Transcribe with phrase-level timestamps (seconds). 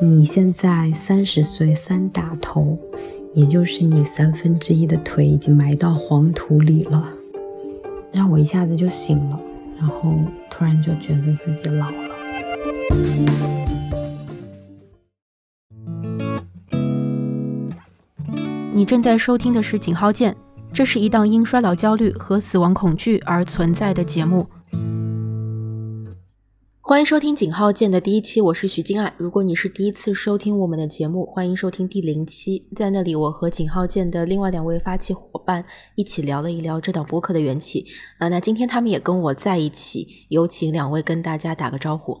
[0.00, 2.78] 你现在三十岁三打头，
[3.34, 7.12] 也就是你三分之一的腿已经埋到黄土里了，
[8.12, 9.40] 让我一下子就醒了，
[9.76, 10.14] 然后
[10.48, 11.96] 突然就觉得自己老了。
[18.72, 20.32] 你正在收听的是《井号键》，
[20.72, 24.46] 这是一档因衰老焦虑和死亡恐惧而存在的节目。
[26.88, 29.12] 欢迎收听井号键的第一期，我是徐静爱。
[29.18, 32.66] 如果你是第一次收听我们的节目，欢迎收听第零期。
[32.74, 35.62] 在那里，我和井号键的另外两位发起伙伴
[35.96, 37.84] 一起聊了一聊这档播客的缘起。
[38.16, 42.18] 啊，那今天他们也跟我在一起，有请两位跟大家打个招呼。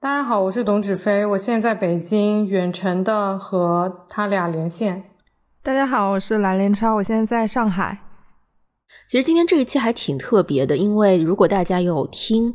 [0.00, 5.04] 大家好，我是董芷飞，我现在在北京，远程的和他俩连线。
[5.62, 8.00] 大家好，我是蓝连超，我现在在上海。
[9.08, 12.52] 其实今天这一期还挺特别的，因为如果大家有听。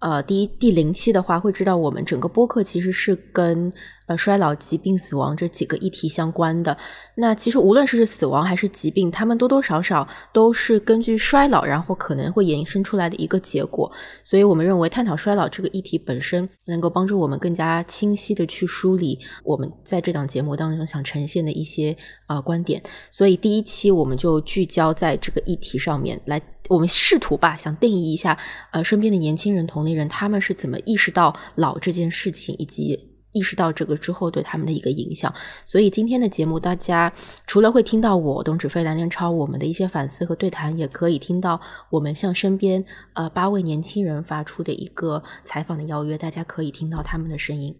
[0.00, 3.72] 呃，第一第零期的话，会知道我们整个播客其实是跟。
[4.08, 6.76] 呃，衰老、疾病、死亡这几个议题相关的，
[7.14, 13.92] 那其实无论是死亡还是疾病，他们多多少少都是根据衰老，然后可能会延伸出来的一个结果。
[14.24, 21.94] 所以我们认为，探讨衰老这个议题本身，能够帮助我们更加清晰的去梳理我们在这档节目当中想呈现的一些
[22.28, 22.82] 呃观点。
[23.10, 28.38] 所以第一期我们就聚焦在这个议题上面来，我们试图吧，想定义一下，
[28.72, 33.17] 呃，身边的年轻人、同龄人他们是怎么意识到老这件事情，以及。
[33.32, 35.32] 意识到这个之后对他们的一个影响，
[35.64, 37.12] 所以今天的节目，大家
[37.46, 47.78] 除了会听到我董芷飞、蓝连超我们的一些反思和对谈，也可以听到我们向身边呃八位年轻人发出的一个采访的邀约，大家可以听到他们的声音。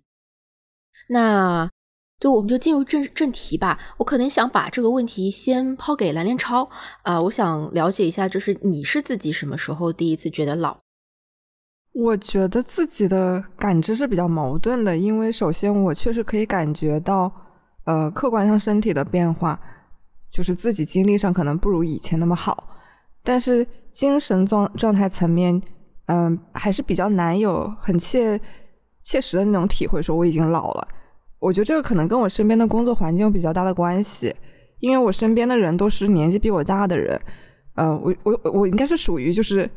[1.09, 1.69] 那
[2.21, 3.79] 就我们就进入正正题吧。
[3.99, 6.69] 我可能想把这个问题先抛给蓝连超
[7.03, 10.79] 啊，我想了解一下，就是你是自己什么时候第一次觉得老？
[11.95, 17.33] 我觉得自己的感知是比较矛盾的，因为首先我确实可以感觉到，
[17.85, 19.59] 呃，客观上身体的变化，
[20.31, 22.69] 就是自己精力上可能不如以前那么好，
[23.25, 25.61] 但是精神状状态层面，
[26.07, 28.41] 嗯，还是比较难有很切
[29.03, 30.87] 切实的那种体会，说我已经老了。
[31.41, 34.33] 我觉得这个可能跟我身边的工作环境有比较大的关系，
[34.79, 37.21] 因为我身边的人都是年纪比我大的人，
[37.75, 39.69] 呃，我我我应该是属于就是。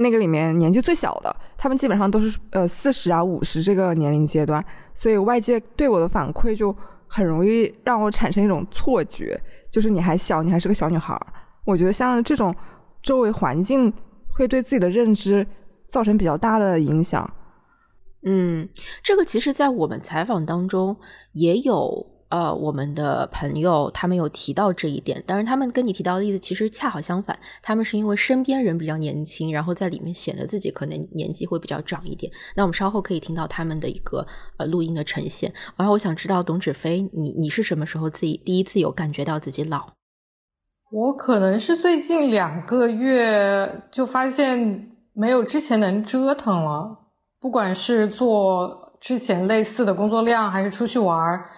[0.00, 6.74] 那个里面年纪最小的，他们基本上都是呃四十啊五十这个年龄阶段，所以外界对我的反馈就
[7.06, 9.38] 很容易让我产生一种错觉，
[9.70, 11.14] 就是你还小，你还是个小女孩。
[11.66, 12.54] 我觉得像这种
[13.02, 13.92] 周围环境
[14.28, 15.46] 会对自己的认知
[15.86, 17.30] 造成比较大的影响。
[18.24, 18.68] 嗯，
[19.02, 20.96] 这个其实，在我们采访当中
[21.32, 22.19] 也有。
[22.30, 32.32] 呃，我们的朋友他们有提到这一点，当然他们跟你提到的例子其实恰好相反，他们是因为身边人比较年轻，然后在里面显得自己可能年纪会比较长一点。
[32.54, 34.24] 那我们稍后可以听到他们的一个
[34.58, 35.52] 呃录音的呈现。
[35.76, 39.88] 然后我想知道董芷飞，你你是什么时候自己第一次有感觉到自己老？
[40.92, 46.96] 我可能是最近两个月就发现没有之前能折腾了，
[47.40, 51.50] 不管是做之前类似的工作量，还是出去玩儿。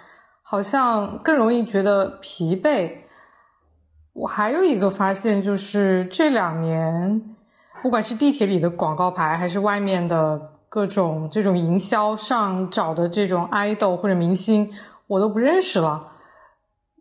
[0.53, 2.93] 好像更容易觉得疲惫。
[4.13, 7.35] 我还有一个发现，就是这两年，
[7.81, 14.71] 不管是地铁里的广告牌，还是外面的各种这种营销上找的这种 idol 或者明星，
[15.07, 16.09] 我都不认识了。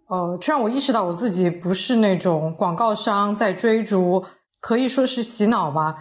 [0.08, 4.24] 呃，这让我意识到我自己不是那种广告商在追逐，
[4.62, 5.98] 可以说是洗脑吧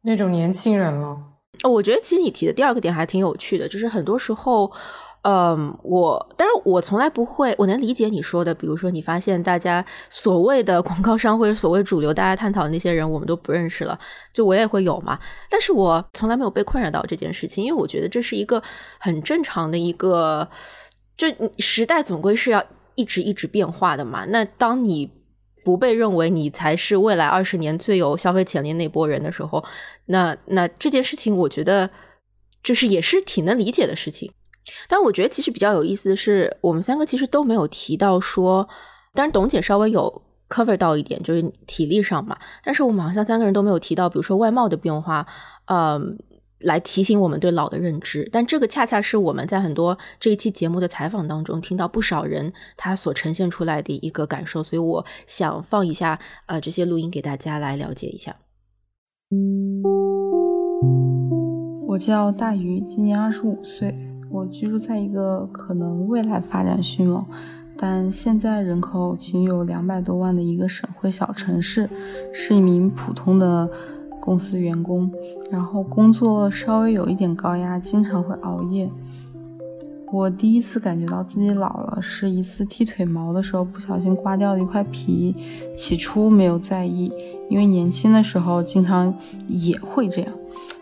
[0.00, 1.18] 那种年轻人了。
[1.64, 4.72] 我觉得其实你提的第二个点还挺有趣的，就是很多时候。
[5.22, 13.96] 嗯，我，但是我从来不会，我能理解你说的，比如说你发现大家所谓的广告商或者所谓主流大家探讨的那些人，我们都不认识了，
[14.32, 15.16] 就我也会有嘛。
[15.48, 18.60] 但是我从来没有被困扰到这件事情，因为我觉得这是一个
[18.98, 20.48] 很正常的一个，
[21.16, 21.28] 就
[21.58, 22.64] 时代总归是要
[22.96, 24.24] 一直一直变化的嘛。
[24.24, 25.08] 那当你
[25.64, 29.64] 不被认为你才是未来二十年最有消费潜力那波人的时候，
[30.06, 31.88] 那那这件事情，我觉得
[32.60, 34.32] 就是也是挺能理解的事情。
[34.88, 38.68] 但我觉得其实比较有意思的是，我们三个其实都没有提到说，
[39.14, 42.36] 当然董姐稍微有 cover 到一点，就是体力上嘛。
[42.62, 45.26] 但是我们好像三个人都没有提到，比如说外貌的变化，
[45.66, 46.16] 嗯，
[46.60, 48.28] 来提醒我们对老的认知。
[48.30, 58.36] 但这个恰恰是我们在很多这一期节目的采访当中听到不少人他所呈现出来的一个感受，所以我想放一下呃这些录音给大家来了解一下。
[61.88, 64.11] 我叫大鱼，今年二十五岁。
[64.32, 67.22] 我居住在一个可能未来发展迅猛，
[67.76, 71.88] 但现在人口仅有两百多万的一个省会小城市，
[72.32, 73.68] 是一名普通的
[74.22, 75.12] 公司员工，
[75.50, 78.90] 然后工作稍微有一点高压，经常会熬夜。
[80.10, 85.34] 我第一次感觉到自己老了，是一次剃腿毛的时候不小心刮掉了一块皮。
[85.74, 87.12] 起初没有在意，
[87.50, 89.14] 因为年轻的时候经常
[89.46, 90.32] 也会这样。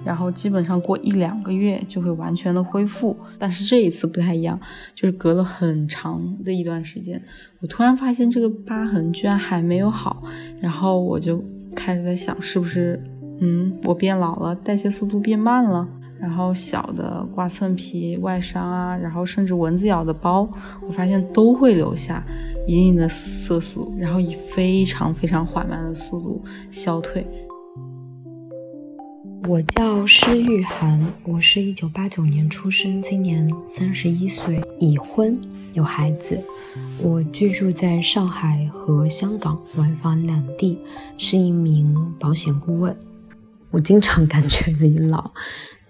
[0.04, 3.16] 然后基本上过一两个月就会完全的恢复。
[3.38, 4.58] 但是这一次不太一样，
[4.94, 7.22] 就是隔了很长的一段时间，
[7.60, 10.22] 我突然发现这个疤痕居然还没有好。
[10.60, 11.44] 然后我就
[11.74, 13.02] 开始在想，是不是
[13.40, 15.86] 嗯我变老了，代谢速度变慢了？
[16.20, 20.46] 然后小的刮蹭皮、外伤啊，然后甚至蚊子咬的包，
[20.86, 22.22] 我发现都会留下
[22.66, 27.26] 一定的色素，然后以非常非常缓慢的速度消退。
[29.48, 35.38] 我叫施玉涵，我是一九八九年出生，今年三十一岁，已婚，
[35.72, 36.38] 有孩子。
[37.02, 40.78] 我居住在上海和香港往返两地，
[41.16, 42.94] 是一名保险顾问。
[43.70, 45.30] 我经常感觉自己老。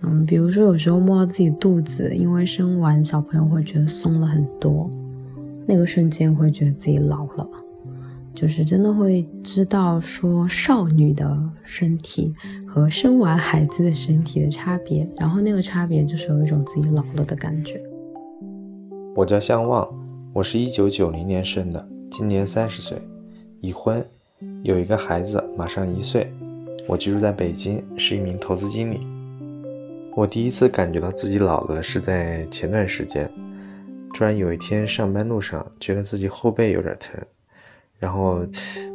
[0.02, 4.88] 嗯，比如说有时候摸到自己肚子，因为生完小朋友会觉得松了很多，
[5.66, 7.48] 那个瞬间会觉得自己老了，
[8.34, 12.34] 就是真的会知道说少女的身体
[12.66, 17.82] 和生完孩子的身体的差别，然后那个差别就是有一种自己老了的感觉。
[19.16, 19.86] 我叫向旺，
[20.32, 23.00] 我是一九九零年生的，今年三十岁，
[23.60, 24.02] 已婚，
[24.62, 26.32] 有一个孩子，马上一岁，
[26.86, 29.00] 我居住在北京，是一名投资经理。
[30.16, 33.30] 我第一次感觉到自己老了是在前段时间，
[34.14, 37.20] 突然有一天上班路上觉得自己后背有点疼，
[38.00, 38.44] 然后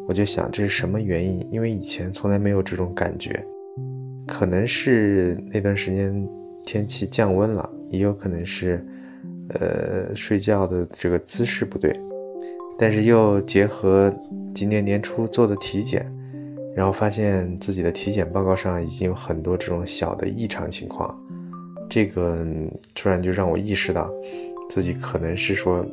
[0.08, 1.48] 我就想这是什么原因？
[1.50, 3.42] 因为以前从来没有这种感觉，
[4.28, 6.28] 可能是那段时间
[6.66, 8.86] 天气降温了，也有可能是，
[9.50, 11.98] 呃，睡觉的这个姿势不对，
[12.78, 14.14] 但是又结合
[14.54, 16.06] 今年年初做的体检。
[16.76, 21.18] 然后发现自己的体检报告上已经有很多这种小的异常情况，
[21.88, 22.46] 这个
[22.94, 24.12] 突然就让我意识到，
[24.70, 25.86] 自己可能是说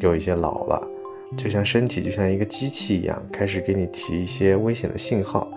[0.00, 0.84] 有一些老了，
[1.34, 5.48] 就像身体就像一个机器一样，开始给你提一些危险的信号。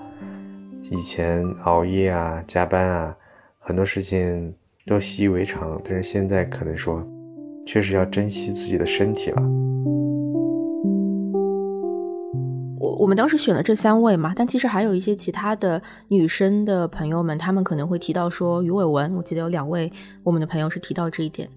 [0.84, 3.16] 以前熬夜啊、加班啊，
[3.60, 4.54] 很多事情
[4.86, 7.06] 都习以为常，但是现在可能说，
[7.68, 9.42] 确实要珍惜自己的身体了。
[12.80, 19.14] 我我们当时选了这三位嘛，但其实还有一些其他的女生的朋友们，她们可能会提到说鱼尾纹。
[19.16, 19.92] 我记得有两位
[20.24, 21.48] 我们的朋友是提到这一点，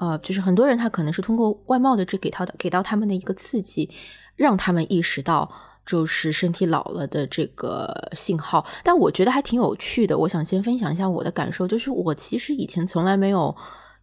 [0.00, 3.88] 呃，就是很多人他可能是通过外貌的这给他的给到他们的一个刺激，
[4.34, 5.50] 让他们意识到
[5.86, 8.66] 就是身体老了的这个信号。
[8.82, 13.54] 但我觉得还挺有趣的，我想先分享一下我的感受，就是我其实以前从来没有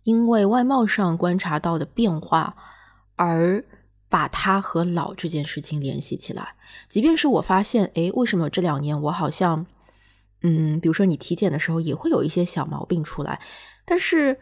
[0.04, 2.56] 因为外貌上观察到的变化
[3.16, 3.64] 而。
[4.10, 6.56] 把它和老这件事情联系起来，
[6.88, 9.66] 即便是我发现，哎，为什么这两年我好像，
[10.44, 13.42] 嗯，比如说你体检的时候也会有一些小毛病出来，
[13.84, 14.40] 但是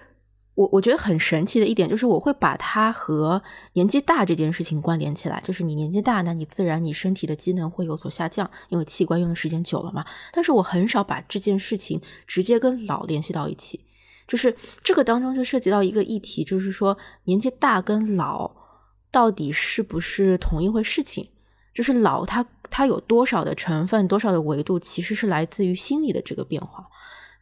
[0.56, 3.42] 我我觉得很神奇的一点就是，我会把它和
[3.74, 10.04] 年纪大这件事情关联起来，就是你年纪大，那你自然你身体的机能会有所下降，因为器官用的时间久了嘛。
[10.34, 13.82] 但是我很少把这件事情直接跟老联系到一起，
[14.28, 18.66] 就是这个当中就涉及到一个议题，就是说年纪大跟老。
[19.12, 21.30] 到底是不是同一回事情？
[21.74, 26.86] 就是老，它它有多少的成分，多少的维度，其实是来自于心理的这个变化。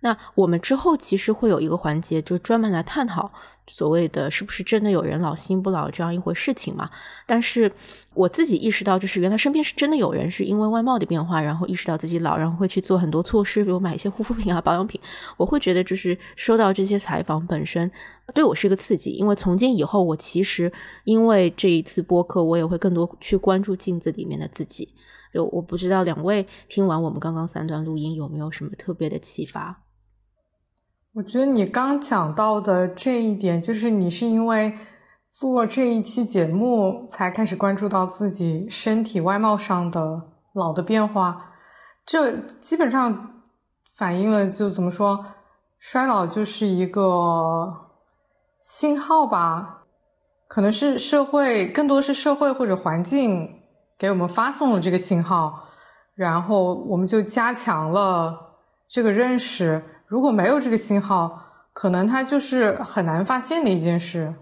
[0.03, 3.31] 那我们之后其实会有一个环节，就专门来探讨
[3.67, 6.89] 所谓的是不是真的有人老心不老这样一回事情嘛？
[7.25, 7.71] 但是
[8.13, 14.99] 我自己意识到，就是原来身边是真的有人是因为外貌的变化，然后意识到自己老，然后会去做很多措施，比如买一些护肤品啊、保养品。
[15.37, 17.89] 我会觉得，就是收到这些采访本身
[18.35, 20.69] 对我是一个刺激，因为从今以后，我其实
[21.05, 24.89] 因为这一次播客，我也会更多去关注镜子里面的自己。
[25.33, 29.82] 就我不知道两位听完我们刚刚三段录音有没有什么特别的启发？
[31.15, 34.75] 我觉得你刚讲到的这一点，就是你是因为
[35.29, 41.51] 做这一期节目才开始关注到自己身体外貌上的老的变化，
[42.03, 43.43] 这基本上
[43.95, 45.23] 反映了就怎么说，
[45.77, 47.71] 衰老就是一个
[48.59, 49.83] 信号吧，
[50.47, 53.61] 可能是社会更多是社会或者环境
[53.99, 55.65] 给我们发送了这个信号，
[56.15, 59.83] 然后我们就加强了这个认识。
[60.13, 64.35] 如果没有这个信号，可能它就是很难发现的一件事。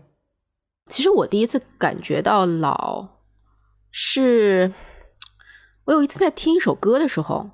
[0.89, 3.07] 其实我第一次感觉到老，
[3.89, 4.73] 是
[5.85, 7.51] 我有一次在听一首歌的时候，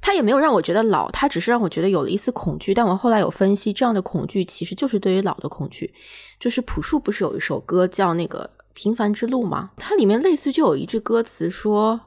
[0.00, 2.72] 它也没有让我觉得老，它只是让我觉得有了一丝恐惧。
[2.72, 5.92] 但我后来有分析，这样的恐惧其实就是对于老的恐惧。
[6.40, 9.72] 就是朴树不是有一首歌叫那个《平凡之路》吗？
[9.76, 12.00] 它里面类似就有一句歌词说，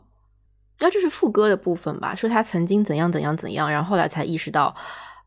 [0.80, 2.16] 那这是副歌的部分吧？
[2.16, 4.76] 说他曾经怎样怎样怎样，然后后来才意识到。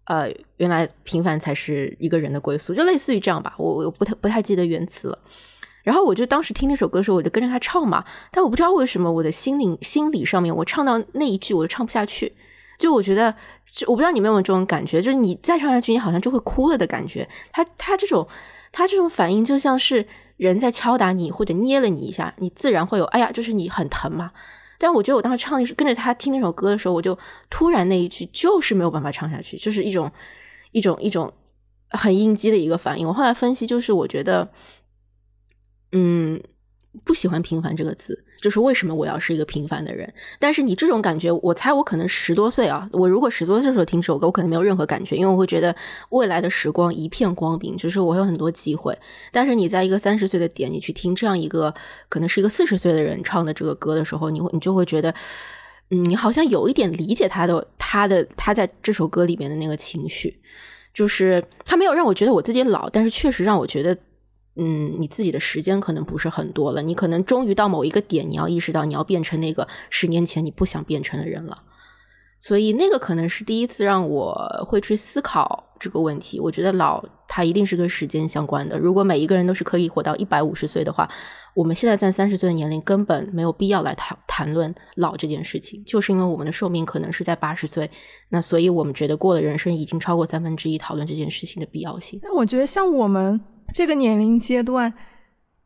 [0.04, 3.54] 呃，原来平凡才是一个人的归宿，就类似于这样吧。
[3.56, 5.18] 我我不太不太记得原词了。
[5.82, 8.04] 然后我就当时听那首歌的时候，我就跟着他唱嘛。
[8.30, 12.34] 但我不知道为什么，我的心灵心理上面，我唱到那一句我就唱不下去。
[12.78, 13.34] 就我觉得，
[13.86, 17.28] 我不知道你们有没有这种感觉，就是你再唱下去，你好像就会哭了的感觉。
[17.52, 18.26] 他他这种
[18.72, 20.06] 他这种反应，就像是
[20.36, 24.32] 人在敲打你或者捏了你一下，你自然会有哎呀，就是你很疼嘛。
[24.82, 27.16] 但我觉得我当时唱那首跟着他听那首歌的时候，我就
[27.48, 30.10] 突然那一句就是没有办法唱下去，就是一种
[30.72, 31.32] 一种一种
[31.90, 33.06] 很应激的一个反应。
[33.06, 34.50] 我后来分析，就是我觉得。
[35.94, 36.42] 嗯，
[37.04, 40.12] 不喜欢“平凡”这个词，就是为什么我要是一个平凡的人？
[40.40, 45.74] 但是你这种感觉，我猜我可能十多岁啊，我如果十多岁的时候听这首歌，我可能没有任何感觉，因为我会觉得
[46.10, 48.98] 未来的时光一片光明，就是我有很多机会。
[49.30, 51.72] 但是你在一个三十岁的点，你去听这样一个
[52.08, 55.14] 可能是一个四十岁的人唱的这个歌的时候，你会你就会觉得，
[55.90, 60.40] 嗯，你好像有一点理解他的他的他在这首歌里面的那个情绪，
[60.92, 63.96] 就是他没有让我觉得我自己老，但是确实让我觉得。
[64.56, 71.62] 嗯，你自己的时间可能不是很多了，你可能终于到某一个点，你要意识到你要变成那个十年前你不想变成的人了。
[72.38, 74.34] 所以那个可能是第一次让我
[74.66, 76.40] 会去思考这个问题。
[76.40, 78.76] 我觉得老它一定是跟时间相关的。
[78.76, 81.08] 如果每一个人都是可以活到一百五十岁的话，
[81.54, 87.88] 我们现在在三十岁的年龄根本没有必要来谈谈论老这件事情，就是因为我们的寿命可能是在八十岁，
[88.30, 92.18] 那所以我们觉得过了人生已经超过三分之一，讨论这件事情的必要性。
[92.24, 93.40] 那我觉得像我们。
[93.72, 94.92] 这个年龄阶段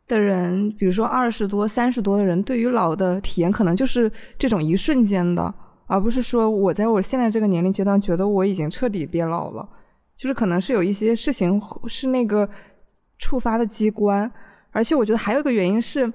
[0.07, 5.53] 的人，比如说二十多、三十多的人，对于老的体验可能就是这种一瞬间的，
[5.87, 9.69] 而不是说我在我现在这个年龄阶段觉得我已经彻底变老了，
[10.17, 12.49] 就是可能是有一些事情是那个
[13.19, 14.31] 触发的机关，
[14.71, 16.13] 而且我觉得还有一个原因是，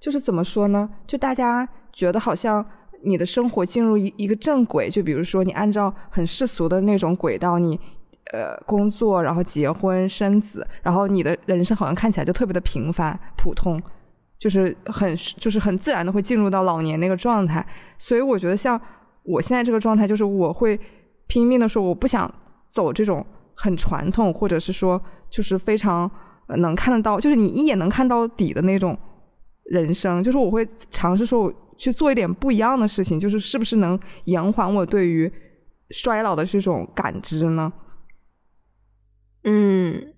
[0.00, 0.90] 就是怎么说呢？
[1.06, 2.64] 就大家觉得好像
[3.04, 7.78] 你的生活进入一一个正轨，就比如说你按照很世俗的那种轨道，你。
[8.32, 13.82] 呃，工作，然后结婚生子，然后你的人生好像看起来就特别的平凡普通，
[14.38, 17.66] 就是很就是很自然的会进入到老年那个状态。
[17.98, 18.80] 所以我觉得像
[19.24, 20.78] 我现在这个状态，就是我会
[21.26, 22.32] 拼命的说，我不想
[22.68, 26.08] 走这种很传统，或者是说就是非常
[26.58, 28.96] 能看得到，就是你一眼能看到底的那种
[29.64, 30.22] 人生。
[30.22, 35.28] 就是我会尝试说，我去做一点不一样的事情，就是是不是能延缓我对于
[35.90, 37.72] 衰老的这种感知呢？
[39.44, 40.12] 嗯，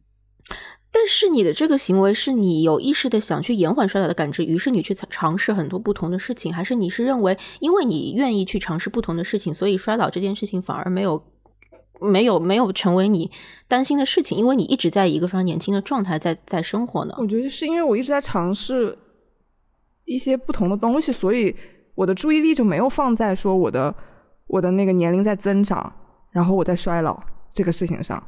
[0.91, 11.25] 但是你的这个行为是你有意识的想去延缓衰老的感知，于是你去尝试很多不同的事情，还是你是认为因为你愿意去尝试不同的事情，所以衰老这件事情反而没有
[12.00, 13.31] 没有没有成为你
[13.69, 14.37] 担心的事情？
[14.37, 17.14] 因为你一直在一个非常年轻的状态在在生活呢？
[17.19, 18.99] 我觉得是因为我一直在尝试
[20.05, 21.55] 一些不同的东西，所以
[21.95, 23.95] 我的注意力就没有放在说我的
[24.49, 25.95] 我的那个年龄在增长，
[26.33, 27.23] 然后我在衰老
[27.55, 28.21] 这个事情上。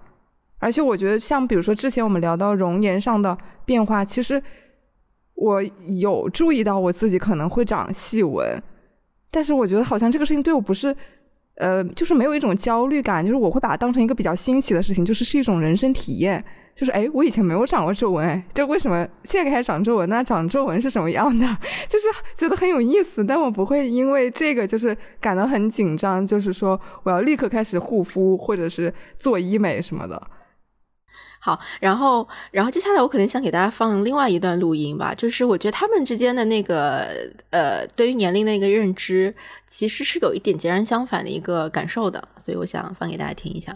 [0.58, 4.42] 而且我觉得，像比如说之前我们聊到容颜上的变化，其实
[5.34, 8.62] 我有注意到我自己可能会长细纹，
[9.30, 10.96] 但是我觉得好像这个事情对我不是，
[11.56, 16.42] 呃，就是没有一种焦虑感，就是我会把它当成一个比较新奇的事情，就是是一种人生体验，
[16.74, 20.08] 就是哎，我以前没有长过皱纹，哎，就为什么现在开始长皱纹？
[20.08, 21.46] 那长皱纹是什么样的？
[21.90, 22.06] 就是
[22.36, 30.20] 觉得很有意思，但我不会因为这个就是感到很紧张，就是说我要立刻开始护肤或者是做医美什么的。
[31.44, 39.34] 好，然后，然后接下来我可能想给大家放另外一段录音吧，就是我觉得他们之间的那个呃，对于年龄的一个认知，
[39.66, 43.74] 其实是有一点截然相反的一个感受的，所以我想放给大家听一下。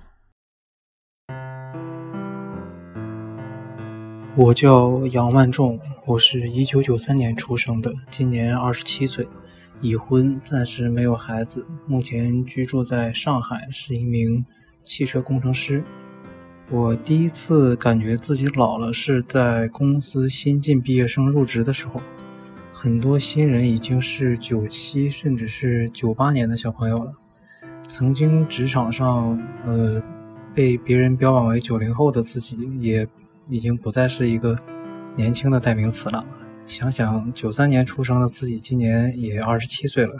[4.34, 9.28] 我叫杨万仲，我是一九九三年出生的，今年二十七岁，
[9.82, 14.42] 已婚，暂时没有孩子，目前居住在上海，是一名
[14.82, 15.84] 汽车工程师。
[16.70, 22.02] 我第一次感觉自己老了，是在公司新进毕业生入职的时候，
[22.70, 27.14] 很多新人已经是九七甚至是九八年的小朋友了。
[27.88, 30.02] 曾经职场上，呃，
[30.54, 33.08] 被别人标榜为九零后的自己，也
[33.48, 34.54] 已经不再是一个
[35.16, 36.22] 年轻的代名词了。
[36.66, 40.12] 想想九三年出生的自己，今年也二十七岁了，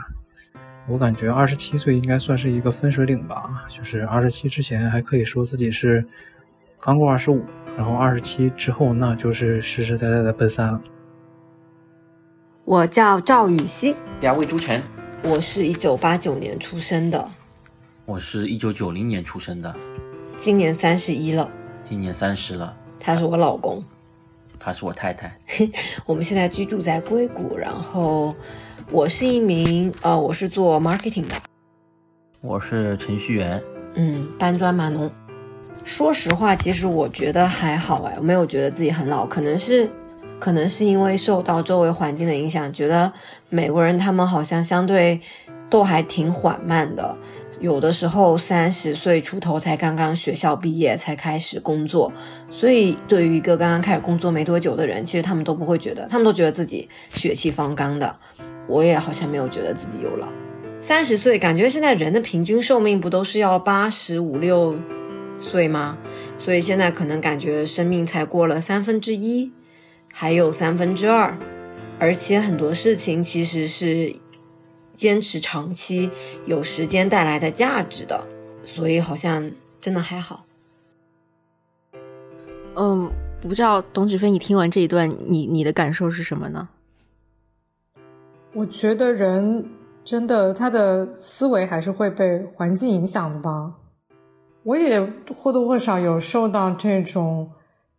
[0.89, 6.03] 我感觉二十七岁应该算是一个分水岭吧，就是二十七之前还可以说自己是。
[6.81, 7.45] 刚过二十五，
[7.77, 10.81] 然后二十七之后，那就是实实在在的奔三了。
[12.65, 14.81] 我叫赵雨欣，叫魏朱晨，
[15.25, 17.29] 我是一九八九年出生的，
[18.05, 19.75] 我是一九九零年出生的，
[20.37, 21.51] 今年三十一了，
[21.85, 22.77] 今年三十了。
[23.01, 23.83] 他是我老公，
[24.61, 25.37] 他是我太太。
[26.07, 28.37] 我们现在居住在硅谷，然后
[28.93, 31.35] 我是一名呃，我是做 marketing 的，
[32.41, 33.61] 我是程序员。
[33.97, 35.11] 嗯，搬砖码农。
[35.89, 39.89] 说实话，其实我觉得还好哎，我没有觉得自己很老，可能是，
[40.39, 43.11] 可能是因为受到周围环境的影响，觉得
[43.49, 45.19] 美国人他们好像相对
[45.71, 47.17] 都还挺缓慢的，
[47.59, 52.13] 有的时候三十岁出头才刚刚学校毕业才开始工作，
[52.51, 58.15] 所以对于一个刚刚开始工作没多久的人，其实他们都不会觉得，他们都觉得自己血气方刚的。
[58.67, 60.29] 我也好像没有觉得自己有老，
[60.79, 64.77] 三十岁感觉现在人的平均寿命不都是要八十五六？
[65.41, 65.97] 岁吗？
[66.39, 69.53] 所以现在可能感觉生命才过了三分之一，
[70.13, 71.37] 还有三分之二，
[71.99, 74.15] 而且很多事情其实是
[74.95, 76.11] 坚持长期
[76.47, 78.27] 有时间带来的价值的，
[78.63, 80.45] 所以好像真的还好。
[82.75, 86.69] 嗯，不知道董子飞，你听完这一段，你你的感受是什么呢？
[88.55, 89.69] 我觉得人
[90.03, 93.75] 真的他的思维还是会被环境影响的吧。
[94.69, 95.01] 我也
[95.35, 97.53] 或多或少有受到这种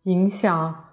[0.03, 0.85] 影响，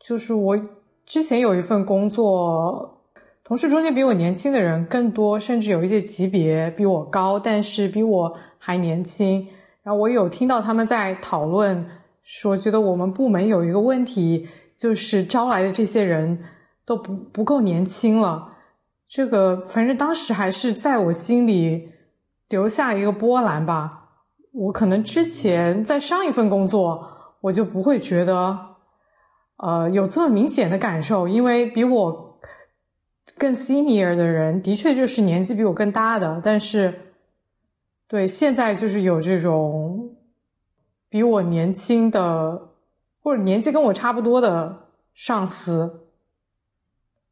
[0.00, 0.58] 就是我
[1.04, 3.02] 之前有一份工作，
[3.44, 9.46] 同事中间比我年轻的人更多，甚至有一些级别比我高，但是比我还年轻。
[9.82, 11.86] 然后我有听到他们在讨论，
[12.22, 14.48] 说觉得我们部门有一个问题，
[14.78, 16.42] 就是招来的这些人
[16.86, 18.52] 都不不够年轻了。
[19.06, 21.90] 这个反正当时还是在我心里
[22.48, 24.04] 留下一个波澜吧。
[24.56, 27.06] 我可能之前在上一份工作，
[27.42, 28.58] 我就不会觉得，
[29.58, 32.40] 呃，有这么明显的感受，因为比我
[33.36, 37.12] 更 senior 的人，的确就是年纪比我更大的，但是，
[38.08, 40.16] 对，现在就是有这种
[41.10, 42.70] 比我年轻的，
[43.22, 46.06] 或者年纪跟我差不多的上司，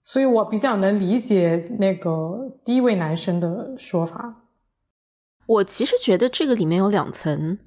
[0.03, 4.43] 所以我比较能理解那个第一位男生的说法。
[5.47, 7.59] 我其实觉得这个里面有两层，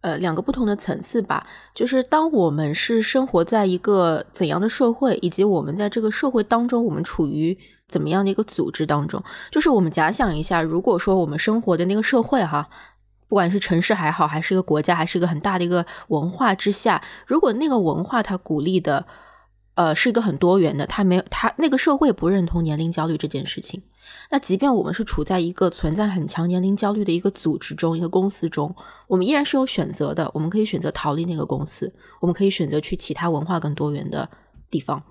[0.00, 1.46] 呃，两个不同的层次吧。
[1.74, 7.56] 就是当我们是生活在一个怎样的社会，以及我们在这个社会当中，我们处于
[7.88, 9.22] 怎么样的一个组织当中。
[9.50, 12.68] 就是我们假想一下，如果说我们生活的那个社会哈，
[13.28, 19.04] 不管是城市还好，还是一个国家，还是一个很大的一个文化之下，如果那个文化它鼓励的，
[19.74, 23.82] 呃，是一个很多元的，它没有，它那个社会不认同年龄焦虑这件事情。
[24.30, 28.74] 那即便我们是处在一个存在很强年龄焦虑的一个组织中、一个公司中，
[29.06, 30.30] 我们依然是有选择的。
[30.34, 34.28] 我们可以选择逃离那个公司，我们可以选择去其他文化更多元的
[34.70, 35.02] 地方。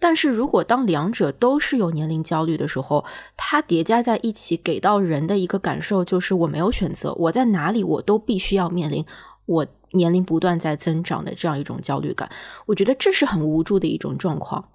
[0.00, 3.04] 但是如果当两者都是有年龄焦虑的时候，
[3.36, 9.04] 它叠加在一起，给到人的一个感受就是我没有选择，我在哪里我都必须要面临
[9.46, 12.30] 我年龄不断在增长的这样一种焦虑感。
[12.66, 14.68] 我觉得这是很无助的一种状况。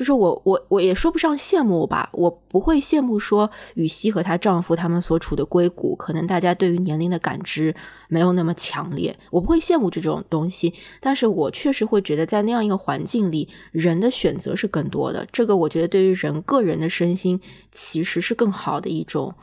[0.00, 7.74] 就是我我我也说不上羡慕吧，我不会羡慕说雨熙和她丈夫他们所处的硅谷，可能大家对于年龄的感知
[8.08, 10.72] 没有那么强烈，我不会羡慕这种东西。
[11.02, 15.28] 但是我确实会觉得，在那样一个环境里，人的选择是更多的。
[15.30, 17.38] 这个我觉得对于人个人的身心
[17.70, 19.34] 其实是更好的一种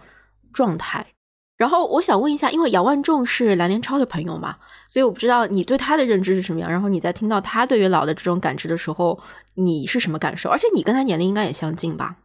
[0.52, 1.06] 状态。
[1.58, 4.56] 然后我想问一下，因为姚万仲是蓝连超的朋友嘛，
[4.88, 6.70] 所以我不知道你对他的认知是什么样。
[6.70, 9.20] 然后你在听到他对于老的这种感知的时候，
[9.56, 10.52] 你是什么感受？
[10.52, 12.16] 而且你跟他年龄应该也相近吧？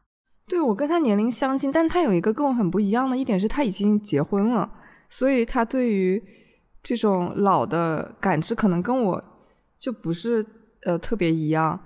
[0.47, 4.71] 对，我跟他年龄相近，但他有一个跟我很不一样的一点是，他已经结婚了，
[5.09, 6.23] 所以他对于
[6.83, 9.25] 这种老的感知可能跟我
[9.79, 10.45] 就不是
[10.85, 11.81] 呃特别一样。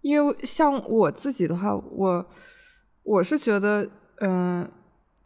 [0.00, 2.26] 因为像我自己的话，我
[3.04, 3.88] 我是觉得
[4.22, 4.68] 嗯。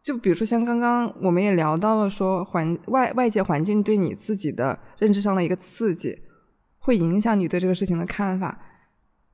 [0.05, 6.15] 就比如说，像刚刚我们也聊到了，说环外外界环境对你自己的认知上的一个刺激，
[6.77, 8.55] 会影响你对这个事情的看法，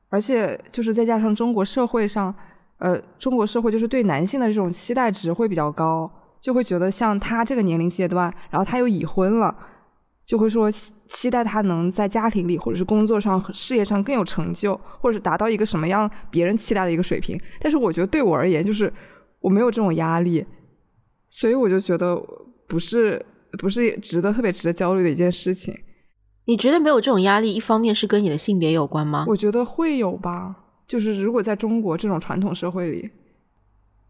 [0.07, 2.33] 而且就是再加上中国社会上，
[2.77, 9.53] 呃，中国社会就是对男性的这种期待值会比较高，就会觉得像他这个年龄阶段，然后他又已婚了，
[10.25, 17.37] 就会说期待他能在家庭里或者是工作上、事业上更有成就，或者是达到一个什么样别人期待的一个水平。
[17.59, 18.89] 但是我觉得对我而言，就是
[19.41, 20.45] 我没有这种压力。
[21.31, 22.21] 所以我就觉得
[22.67, 23.25] 不是
[23.57, 25.75] 不是值得特别值得焦虑的一件事情。
[26.45, 29.25] 你觉得没有这种压力，一方面是跟你的性别有关吗？
[29.27, 30.55] 我觉得会有吧。
[30.87, 33.09] 就是如果在中国这种传统社会里，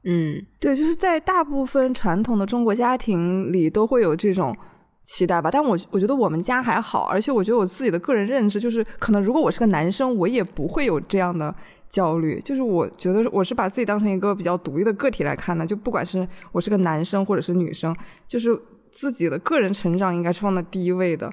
[0.03, 4.57] 嗯，对，就是在大部分传统的中国家庭里都会有这种
[5.03, 5.51] 期待吧。
[5.51, 11.53] 但我我觉得我们家还好，而且我觉得我自己的个人认知就是，可能如果我是个男生，我也不会有这样的。
[11.91, 17.93] 焦虑就是我觉得我是把自己当成一个比较独立的个体来看的，就不管是我是个男生或者是女生，
[18.27, 18.57] 就是
[18.89, 21.29] 自己的个人成长应该是放在第一位的，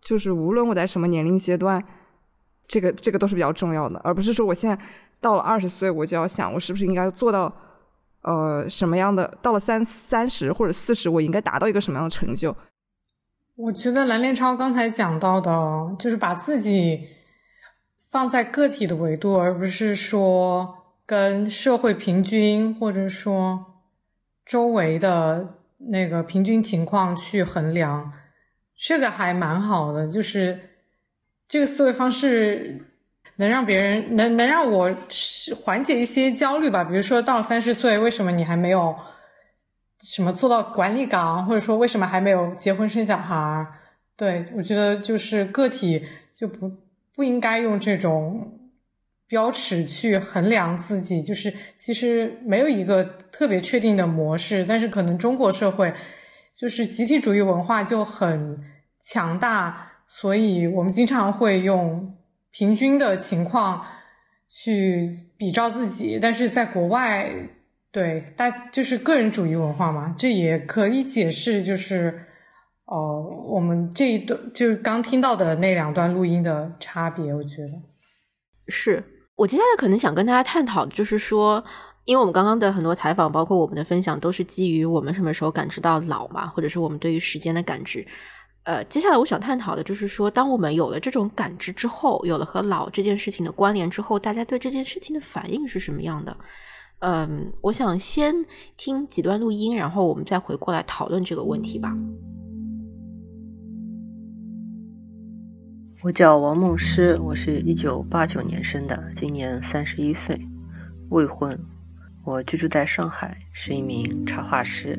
[0.00, 1.84] 就是无论我在什么年龄阶段，
[2.68, 4.78] 这个这个都是比较重要的，而不是说我现在
[5.20, 7.52] 到了二十岁，我就要想我是不是应该做到
[8.22, 12.54] 呃什么样的，到了三三十或者四十，我应该达到一个什么样的成就。
[13.56, 15.50] 我觉得蓝连超刚才讲到的，
[15.98, 17.00] 就是把自己
[18.10, 23.64] 放在个体的维度，而不是说跟社会平均或者说
[24.44, 28.12] 周围的那个平均情况去衡量，
[28.76, 30.08] 这个还蛮好的。
[30.08, 30.58] 就是
[31.46, 32.84] 这个思维方式
[33.36, 34.94] 能让别人能能让我
[35.62, 36.82] 缓解一些焦虑吧。
[36.84, 38.96] 比如说到了三十岁，为什么你还没有？
[40.00, 43.66] 什么做到管理岗，或者说为什么还没有结婚生小孩？
[44.16, 46.70] 对我觉得就是个体就不
[47.18, 48.60] 不应该用这种
[49.26, 53.02] 标尺去衡量自己，就是其实没有一个
[53.32, 55.92] 特别确定的模式，但是可能中国社会
[56.56, 58.60] 就是集体主义文化就很
[59.02, 62.14] 强大，所以我们经常会用
[62.52, 63.84] 平均的情况
[64.48, 67.28] 去比照自己，但是在国外。
[67.90, 72.26] 对，大就是个人主义文化嘛，这也可以解释，就是
[72.90, 77.72] 哦，我们这一段就是刚听到的那两段录音的差别，我觉得
[78.68, 79.04] 是
[79.36, 81.62] 我接下来可能想跟大家探讨，就是说，
[82.06, 88.06] 因为我们刚刚的很多采访，包括我们的分享，都是基于我们什么时候感知到老嘛，或者是我们对于时间的感知。
[88.64, 96.34] 呃，接下来我想探讨的就是说，当我们有了这种感知之后，有了和老这件事情的关联之后，大家对这件事情的反应是什么样的？
[97.00, 98.34] 嗯，我想先
[98.78, 101.94] 听几段录音，然后我们再回过来讨论这个问题吧。
[106.08, 110.40] 我叫王梦诗，我是一九八九年生的，今年三十一岁，
[111.10, 111.58] 未婚。
[112.24, 114.98] 我居住在上海，是一名插画师。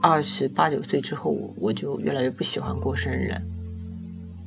[0.00, 3.42] 二十八九岁之后，我就越来越不喜欢过生日了，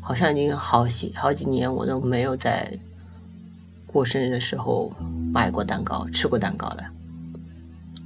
[0.02, 2.76] 好像已经好几好几年我都没有在。
[3.86, 4.92] 过生日的时候
[5.32, 6.84] 买过蛋糕，吃过蛋糕了，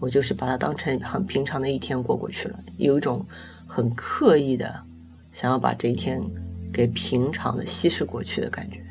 [0.02, 3.26] 我就是把它当成很平常的一天过过去了，有一种
[3.66, 4.84] 很刻意的
[5.32, 6.22] 想要把这一天
[6.74, 8.84] 给平常的稀释过去的感觉，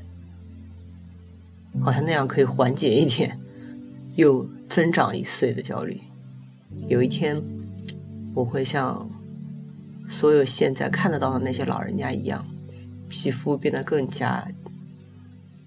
[1.82, 3.36] 好像那样可以缓解一点
[4.14, 6.00] 又增长一岁的焦虑。
[6.86, 7.42] 有一天
[8.32, 9.10] 我会像
[10.08, 12.46] 所有现在看得到的那些老人家一样，
[13.08, 14.48] 皮肤变得更加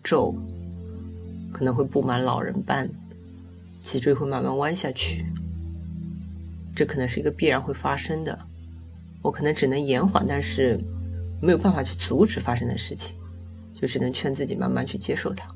[0.02, 0.34] 皱。
[1.52, 2.90] 可能会布满老人斑，
[3.82, 5.26] 脊椎会慢慢弯下去，
[6.76, 8.38] 这可能是一个必然会发生的。
[9.22, 10.78] 我可能只能延缓，但是
[11.42, 13.16] 没有办法去阻止发生的事情，
[13.74, 15.48] 就只能劝自己慢慢去接受它。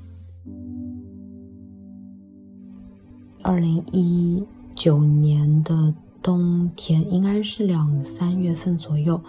[3.41, 9.19] 二零一九年的冬天，应该是两三月份左右，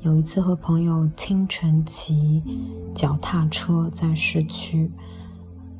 [0.00, 2.42] 有一次和朋友清晨骑
[2.94, 4.90] 脚踏车在市区。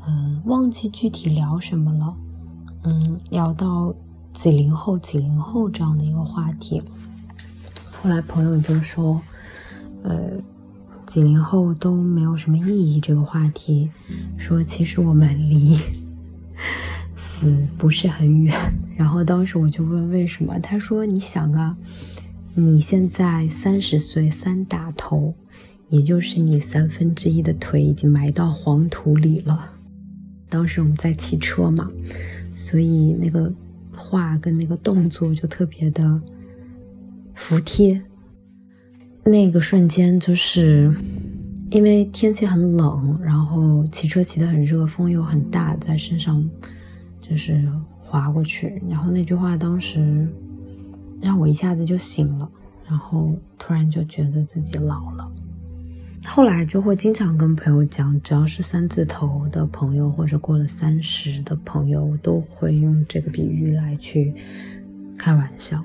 [0.07, 2.15] 嗯，忘记具体聊什么了。
[2.83, 3.95] 嗯，聊到
[4.35, 6.83] 几零后、几零后这样的一个话题。
[7.93, 9.21] 后来朋友就说
[10.03, 10.33] ：“呃，
[11.07, 13.91] 几零后都没有什么意义。”这个话题
[14.37, 15.77] 说，其实我们离
[17.17, 18.55] 死不是很远。
[18.97, 21.77] 然后当时我就问为什么，他说：“你想啊，
[22.55, 25.35] 你现在三十岁，三打头，
[25.89, 29.73] 也就是你三分之一的腿已经埋到黄土里了。”
[30.49, 31.91] 当时我们在骑车嘛，
[32.55, 33.53] 所以那个
[33.93, 36.21] 话跟那个动作就特别的
[37.35, 38.01] 服帖。
[39.27, 40.95] 那个瞬间就是
[41.73, 46.49] 因为天气很冷，然后骑车骑得很热，风又很大，在身上
[47.21, 48.81] 就是滑过去。
[48.89, 50.29] 然后那句话当时
[51.21, 52.49] 让我一下子就醒了，
[52.89, 55.29] 然后突然就觉得自己老了。
[56.25, 64.33] 后来就会经常跟朋友讲，只要是三字头的朋友或者过了三十的朋友，我都会用这个比喻来去
[65.19, 65.85] 开玩笑。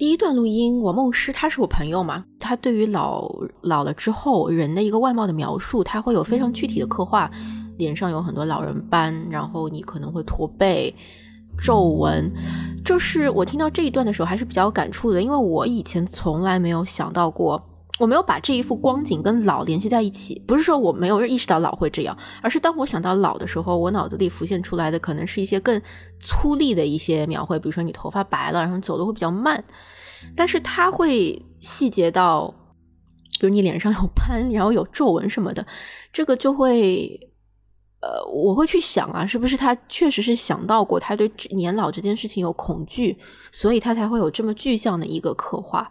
[0.00, 7.30] 第一段录音，王梦诗他是我朋友嘛，他对于老老了之后人的一个外貌的描述，他会有非常具体的刻画，
[7.76, 10.96] 脸上有很多老人斑，然后你可能会驼背、
[11.58, 12.32] 皱纹。
[12.82, 17.62] 这是我听到这一段的时候还是比较有感触的，因为我以前从来没有想到过。
[18.00, 25.78] 我没有把这一幅光景跟老联系在一起，不是说我没有意识到老会这样，而是当我想到老的时候，我脑子里浮现出来的可能是一些更
[26.18, 29.62] 粗粝的一些描绘，比如说你头发白了，然后走的会比较慢，
[30.34, 32.48] 但是它会细节到，
[33.38, 35.66] 比如你脸上有斑，然后有皱纹什么的，
[36.10, 37.20] 这个就会，
[38.00, 43.18] 呃，我会去想啊，是不是他确实是想到过他对年老这件事情有恐惧，
[43.52, 45.86] 所以他才会有这么具象的一个刻画。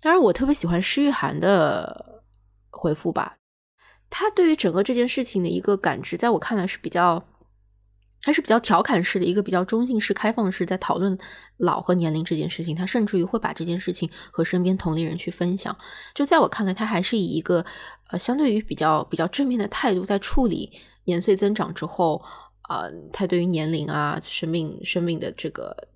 [0.00, 2.22] 当然，我特别喜欢施玉涵的
[2.70, 3.36] 回复吧。
[4.10, 7.22] 他对于整个这件事情的一个感知，在我看来是比较
[8.22, 11.16] 它是比较调侃式的一个比较中性式、开放式，在讨论
[11.56, 12.74] 老和年龄这件事情。
[12.74, 15.76] 他甚至于会把这件事情和身边同龄人去分享。
[16.14, 17.64] 就在我看来，他还是以一个
[18.10, 20.72] 呃相对于比较比较正面的态度在处理
[21.04, 22.22] 年岁增长之后，
[22.68, 25.88] 呃，他对于年龄啊、生命、生命的这个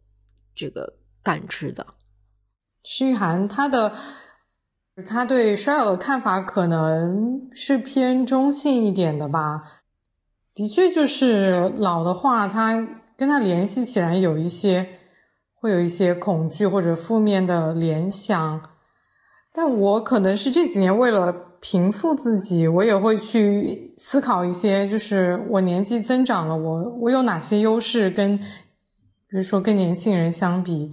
[0.54, 1.84] 这个感知的。
[2.84, 3.92] 施玉涵他的
[5.06, 9.62] 他对衰老的看法可能是偏中性一点的吧。
[10.54, 14.86] 的确，就是老的话，他跟他联系起来有一些，
[15.54, 18.60] 会有一些恐惧或者负面的联想。
[19.54, 28.44] 但我可能是这几年为了平复自己，我也会去思考一些，就是我年纪增长了，我我有哪些优势跟，比
[29.36, 30.92] 如说跟年轻人相比。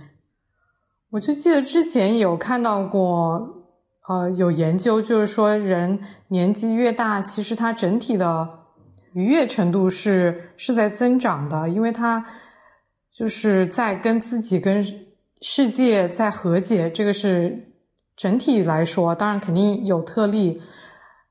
[1.11, 3.65] 我就记得之前有看到过，
[4.07, 8.59] 呃，有研究就是说，人年纪越大，其实他整体的。
[9.15, 12.23] 愉悦程度是是在增长的，因为他
[13.11, 14.85] 就是在跟自己、跟
[15.41, 16.91] 世界在和解。
[16.91, 17.73] 这个是
[18.15, 20.61] 整体来说，当然肯定有特例。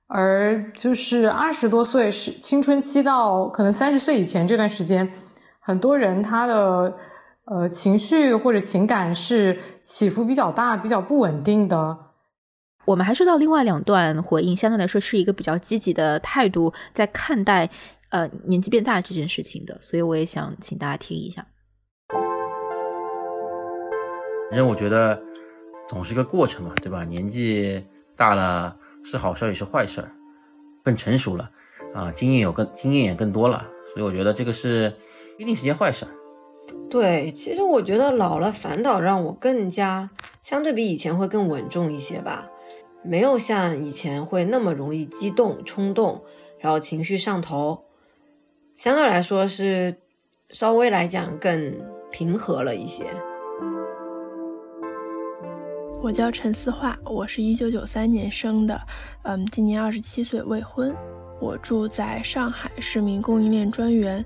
[0.09, 5.13] 而就是二十多岁是青春期到可能三十岁以前这段时间，
[5.61, 6.97] 很多人他的
[7.51, 11.97] 呃情绪或者情感是起伏比较大、比较不稳定的。
[12.85, 17.71] 我们还收到另外两段回应，相对来说是一个比较积极的态度在看待
[18.11, 21.47] 呃年纪变大这件事情的，所以我也想请大家听一下。
[24.51, 25.19] 反正我觉得
[25.89, 27.05] 总是一个过程嘛，对吧？
[27.05, 27.83] 年纪
[28.17, 30.07] 大了是好事也是坏事，
[30.83, 31.51] 更成熟了
[31.95, 34.95] 啊，经验有更经验也更多了，所以我觉得这个是
[35.39, 36.07] 一定是件坏事。
[36.91, 42.49] 对，其实我觉得老了反倒让我更加相对比以前会更稳重一些吧。
[43.05, 46.23] 没有像以前会那么容易激动、冲动，
[46.59, 47.85] 然后情绪上头，
[48.75, 49.97] 相对来说是
[50.49, 51.75] 稍微来讲更
[52.11, 53.05] 平和了一些。
[56.03, 58.81] 我叫陈思桦，我是一九九三年生的，
[59.25, 60.95] 嗯，今年二十七岁，未婚，
[61.41, 64.25] 我住在上海，是名供应链专员。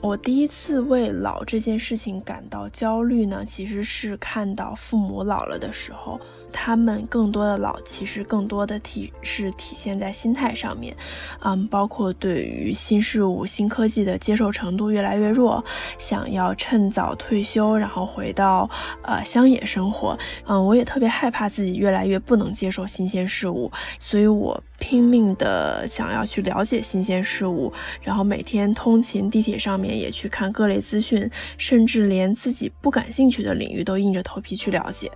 [0.00, 6.18] 我第一次为老这件事情感到焦虑呢，其实是看到父母老了的时候。
[6.52, 10.96] 他们更多的老，其实更多的体是体现在心态上面，
[11.44, 15.64] 嗯，包括对于新事物、新科技的接受程度越来越弱，
[15.96, 18.68] 想要趁早退休，然后回到
[19.02, 20.18] 呃乡野生活。
[20.44, 35.10] 嗯，我也特别害怕自己越来越不能接受新鲜事物，所以我拼命的想要去了解新鲜事物，然后每天通勤地铁上面也去看各类资讯，甚至连自己不感兴趣的领域都硬着头皮去了解。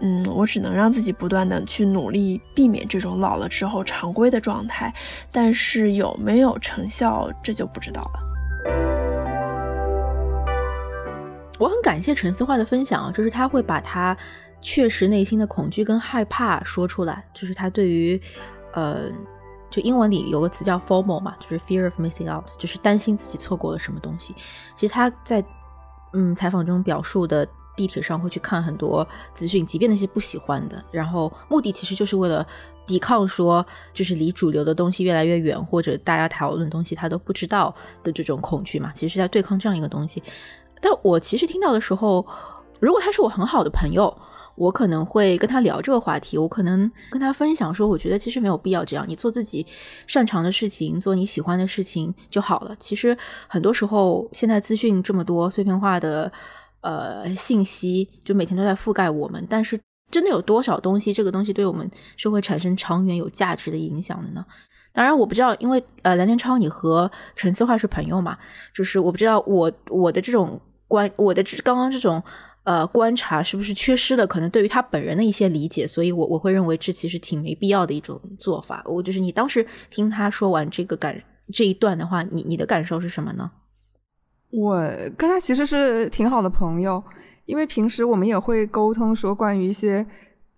[0.00, 4.92] 嗯，我只能让自己不断的去努力，避免这种老了之后常规的状态，
[5.32, 8.20] 但是有没有成效，这就不知道了。
[11.58, 14.14] 我很感谢陈思化的分享啊，就是他会把他
[14.60, 18.20] 确实内心的恐惧跟害怕说出来，就是他对于，
[18.74, 19.10] 呃，
[19.70, 24.34] 就英文里有个词叫 “formal” 嘛，就是 “fear of missing out”，就是担心自己错过了什么东西。
[24.74, 25.44] 其实他在
[26.12, 27.46] 嗯采访中表述的。
[27.76, 32.42] 地铁上会去看很多资讯，即便那些不喜欢的，然后目的其实就是为了
[32.86, 40.22] 抵抗说，就是离主流的东西越来越远，或者大家讨论的东西他都不知道的这种恐惧嘛，其实是在对抗这样一个东西。
[40.80, 42.26] 但我其实听到的时候，
[42.80, 44.16] 如果他是我很好的朋友，
[44.56, 49.66] 我可能会跟他聊这个话题，我可能跟他分享说，我觉得其实没有必要这样，你做自己
[50.06, 52.74] 擅长的事情，做你喜欢的事情就好了。
[52.78, 53.16] 其实
[53.46, 56.32] 很多时候，现在资讯这么多，碎片化的。
[56.82, 64.46] 呃，信息就每天都在覆盖我们，但是真的有多少东西，这个东西对我们是会产生长远有价值的影响的呢？
[64.92, 68.38] 当然，我不知道，因为呃，梁天超，你和陈思化是朋友嘛，
[68.72, 72.22] 就是我不知道我我的这种观，我的刚刚这种
[72.66, 74.26] 呃观察是不是缺失了？
[74.26, 78.82] 可能对于他本人的一些理解，所以我我会认为这其实挺没必要的一种做法。
[78.84, 81.16] 我就是你当时听他说完这个感
[81.52, 83.50] 这一段的话，你你的感受是什么呢？
[84.50, 84.80] 我
[85.16, 87.02] 跟他其实是挺好的朋友，
[87.44, 90.04] 因为平时我们也会沟通，说关于一些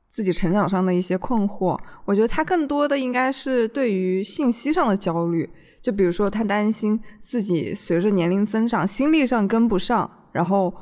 [0.08, 1.78] 自己成长上的一些困惑。
[2.06, 5.48] 我觉得他更多的应该是对于信息上的焦虑，
[5.82, 10.72] 就比如说他担心自己随着年龄增长，心力上跟不上，然后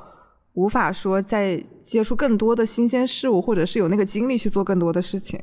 [0.56, 5.40] 无法说再接触更多的新鲜事物，或者是有那个精力去做更多的事情。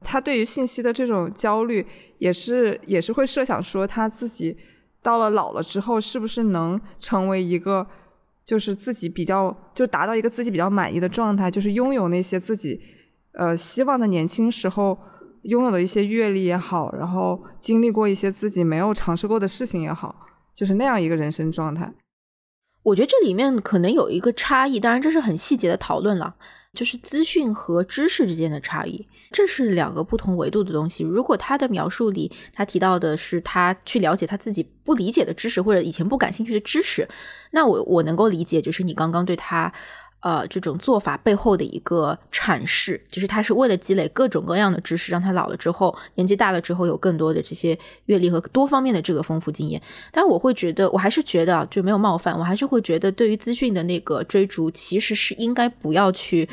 [0.00, 1.84] 他对于信息的这种焦虑，
[2.18, 4.56] 也是也是会设想说他自己。
[5.02, 7.86] 到了老了之后，是不是能成为一个，
[8.44, 12.80] 就是自己比较，就达到一个自己比较满意的状态，就是拥有那些自己，
[13.34, 14.98] 呃，希望的年轻时候
[15.42, 21.94] 拥有的一些阅历也好，然后经历过一些自己没有尝试过的事情也好，就是那样一个人生状态。
[22.86, 26.36] 我觉得这里面可能有一个差异，当然这是很细节的讨论了，
[26.72, 31.02] 就是资讯和知识之间的差异，这是两个不同维度的东西。
[31.02, 37.08] 如果他的描述里他提到的是他去了解他自己不理解的知识或者以前不感兴趣的知识，
[37.50, 39.72] 那我我能够理解，就是你刚刚对他。
[40.26, 49.80] 呃，这种做法背后的一个阐释，就是他是为了积累各种各样的知识，让他老了之后，年纪大了之后有更多的这些阅历和多方面的这个丰富经验。
[50.10, 56.48] 但我会觉得，我还是觉得就没有冒犯，我还是会觉得，对于资讯的那个追逐，其实是应该不要去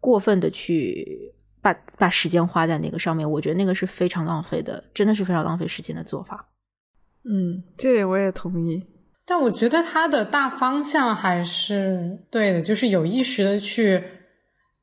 [0.00, 3.30] 过分的去把把时间花在那个上面。
[3.30, 6.48] 我觉得那个是非常浪费的，真的是非常浪费时间的做法。
[7.24, 8.82] 嗯，这点我也同意。
[9.30, 14.02] 但我觉得他的大方向还是对的，就是有意识的去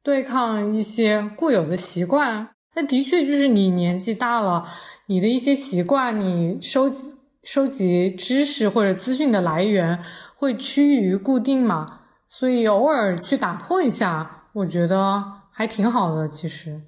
[0.03, 2.49] 对抗一些固有的习惯。
[2.75, 4.67] 那的确就是你年纪大了，
[5.07, 10.03] 你的一些习惯，你收集收集知识或者资讯的来源
[10.35, 16.29] 会趋于固定嘛，所以偶尔去打破一下，我觉得还挺好的。
[16.29, 16.83] 其实，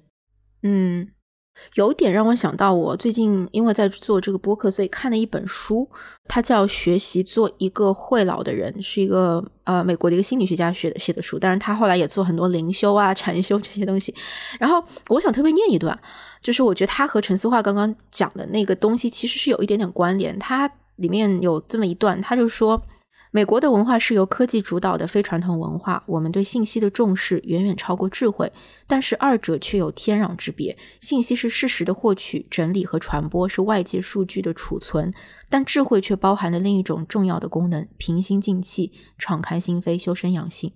[0.62, 1.08] 嗯。
[1.74, 5.88] 有点让我想到，我最近因为在做这个播客，所以看了一本书，
[6.26, 11.38] 它叫《学习做一个会老的人》，是一个呃美国的一个心理学家写的写的书。
[11.38, 14.14] 但是，他后来也做很多灵修啊、禅修这些东西。
[14.58, 15.98] 然后，我想特别念一段，
[16.42, 20.38] 就是我觉得他和陈思化刚刚讲的那个东西其实是有一点点关联。
[20.38, 22.82] 它里面有这么一段，他就说。
[23.30, 28.50] 美国的文化是由科技主导的非传统文化，我们对信息的重视远远超过智慧，
[28.86, 30.76] 但是二者却有天壤之别。
[31.00, 35.12] 信息是事实的获取、整理和传播，是外界数据的储存，
[35.50, 40.72] 但智慧却包含了另一种重要的功能：平心静气、敞开心扉、修身养性。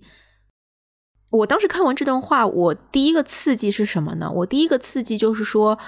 [1.31, 4.31] 我当时看完这段话，我第一个刺激是什么呢？
[4.31, 5.79] 我第一个刺激就是说，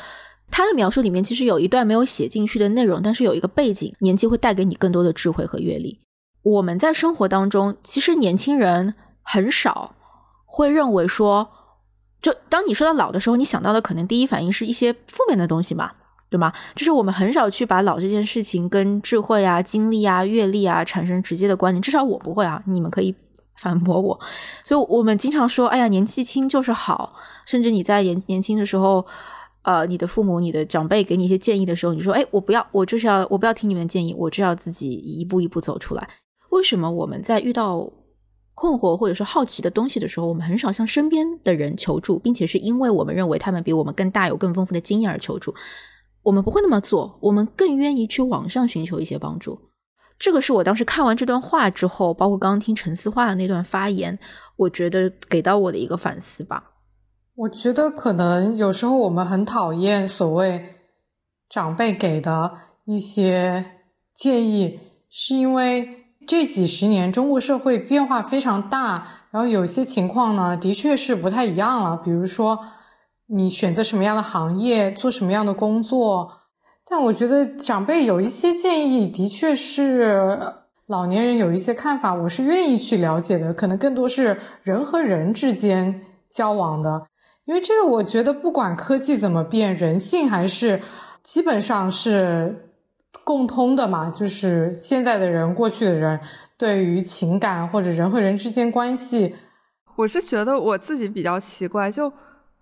[0.49, 5.99] 他的描述里面其实有一段没有写进去的内容，但是有一个背景，年纪会带给你更多的智慧和阅历。
[6.45, 9.95] 我们在生活当中，其实年轻人很少
[10.45, 11.49] 会认为说，
[12.21, 15.93] 就当你说到老的时候，你想到的可能第一反应是一些负面的东西嘛，
[16.29, 16.53] 对吗？
[16.75, 22.61] 就是我们很少去把老这件事情跟智慧啊、经历啊、阅历啊产生直接的关联，至少我不会啊。
[22.67, 23.15] 你们可以
[23.57, 24.19] 反驳我。
[24.61, 27.15] 所以，我们经常说，哎呀，年纪轻就是好。
[27.47, 29.03] 甚至你在年年轻的时候，
[29.63, 36.07] 呃，你的父母、你的长辈给你一些建议的时候，你说，哎，我不要，我就是要，我不要听你们的建议，我就要自己一步一步走出来。
[36.55, 37.91] 为什么我们在遇到
[38.53, 45.53] 困惑或者说好奇的东西的时候，我们很少向身边的人求助，并且是因为我们认为他们比我们更大、有更丰富的经验而求助？
[46.23, 49.59] 我们不会那么做，我们更愿意去网上寻求一些帮助。
[50.17, 54.17] 这个是我当时看完这段话之后，包括刚刚听陈思化的那段发言，
[54.55, 56.71] 我觉得给到我的一个反思吧。
[57.35, 60.63] 我觉得可能有时候我们很讨厌所谓
[61.49, 62.53] 长辈给的
[62.85, 63.65] 一些
[64.13, 66.04] 建议，是因为。
[66.27, 71.97] 这几十年，中国社会变化非常大，然后有些情况呢，的确是不太一样了。
[71.97, 72.59] 比如说，
[73.27, 76.31] 你选择什么样的行业，做什么样的工作，
[76.89, 80.39] 但我觉得长辈有一些建议，的确是
[80.87, 83.53] 老年人有一些看法，我是愿意去了解的。
[83.53, 87.03] 可能更多是人和人之间交往的，
[87.45, 90.81] 因为这个，我觉得不管科技怎么变，人性还是
[91.23, 92.64] 基本上是。
[93.23, 96.19] 共通的嘛，就是现在的人、过去的人
[96.57, 99.33] 对于情感或者人和人之间关系，
[99.95, 102.11] 我是觉得我自己比较奇怪，就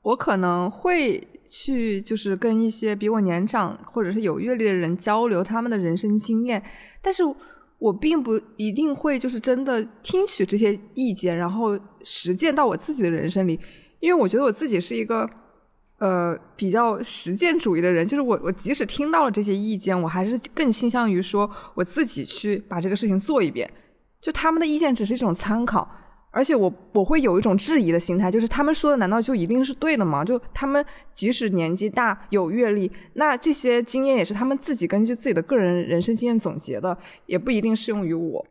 [0.02, 6.63] 我可能会去就是跟一些比我年长或者是有阅历的人交流他们的人生经验，
[7.02, 7.24] 但是
[7.80, 13.60] 我并不一定会就是真的听取这些意见，然后实践到我自己的人生里，
[14.00, 15.30] 因为我觉得我自己是一个。
[16.04, 23.72] 呃，比较实践主义的人，就是我，我即使听到了这些意见，我还是更倾向于说我自己去把这个事情做一遍。
[24.20, 25.89] 就他们的意见只是一种参考，
[26.30, 30.26] 而且我我会有一种质疑的心态，就是他们说的难道就一定是对的吗？
[30.26, 38.45] 就他们即使年纪大有阅历，那这些经验也是他们自己根据自己的个人人生经验总结的，也不一定适用于我。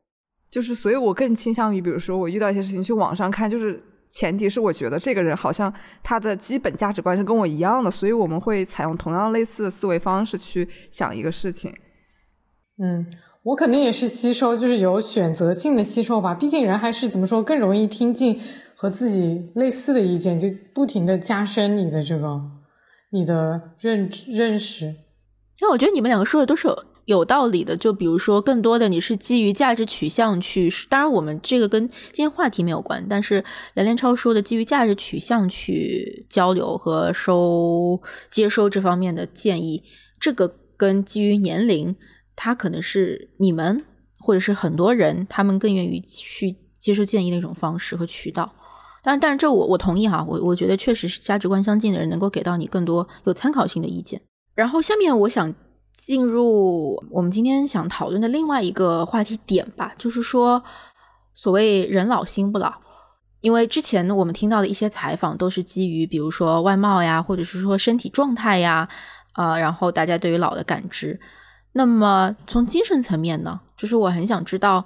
[0.50, 3.78] 就是，所以我更倾向于，比如说我遇到一些事情去网上看，就是。
[4.14, 11.72] 前提是我觉得这个人好像他的基本价值观是跟我一样的，所以我们会采用同样类似的思维方式去想一个事情。
[12.82, 13.06] 嗯，
[13.42, 16.34] 我肯定也是吸收，就是有选择性的吸收吧。
[16.34, 18.38] 毕竟人还是怎么说更容易听进
[18.76, 22.40] 和自己类似的意见，就不停的加深你的这个
[23.10, 24.94] 你的认认识。
[25.60, 26.68] 那我觉得你们两个说的都是。
[27.06, 33.44] 有道理的，就比如说，更多的你是基于价值取向去，当然我们这个跟今天话题没有关，但是
[33.74, 38.00] 梁连超说的基于价值取向去交流和收
[38.30, 39.82] 接收这方面的建议，
[40.20, 41.96] 这个跟基于年龄，
[42.36, 43.84] 它可能是你们
[44.18, 48.54] 或者是很多人他们更愿意去接受建议的一种方式和渠道。
[49.04, 54.22] 但但是这我我同意哈，我我觉得确实是价值观相近的人能够给到你更多有参考性的意见。
[54.54, 55.52] 然后下面我想
[55.92, 60.62] 进入我们今天想讨论的另外一个话题点吧，就是说
[61.32, 62.72] 所谓人老心不老，
[63.40, 68.88] 因为之前呢我们听到的一些采访都是基于比如说外貌呀，或者是说身体状态呀，
[69.32, 71.20] 啊，然后大家对于老的感知。
[71.72, 74.84] 那么从精神层面呢，就是我很想知道。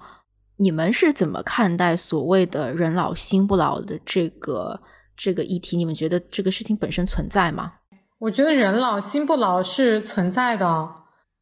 [0.59, 4.81] 你们是怎么看待所谓的人老心不老的这个
[5.15, 5.77] 这个议题？
[5.77, 7.75] 你们觉得这个事情本身存在吗？
[8.19, 10.89] 我觉得人老心不老是存在的，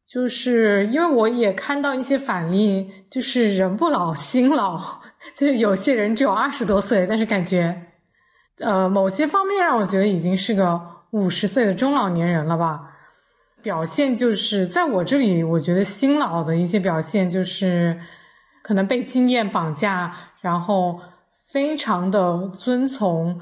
[0.07, 5.01] 就是因为我也看到一些反例，就是人不老心老，
[5.35, 7.87] 就有些人只有二十多岁，但是感觉
[8.59, 12.91] 呃某些方面让我觉得已经是个五十岁的中老年人了吧。
[13.61, 17.99] 表现就是在我这里，我觉得心老的一些表现就是。
[18.67, 20.11] 可能被经验绑架，
[20.41, 20.99] 然后
[21.51, 23.39] 非常的遵从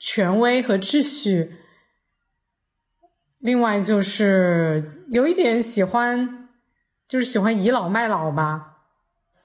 [0.00, 1.52] 权威和秩序。
[3.44, 6.48] 另外就是有一点喜欢，
[7.06, 8.78] 就是喜欢倚老卖老吧。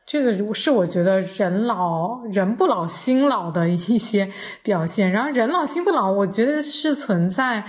[0.05, 4.31] 这个是我觉得人老人不老心老的一些
[4.63, 5.11] 表现。
[5.11, 7.65] 然后人老心不老，我觉得是存在。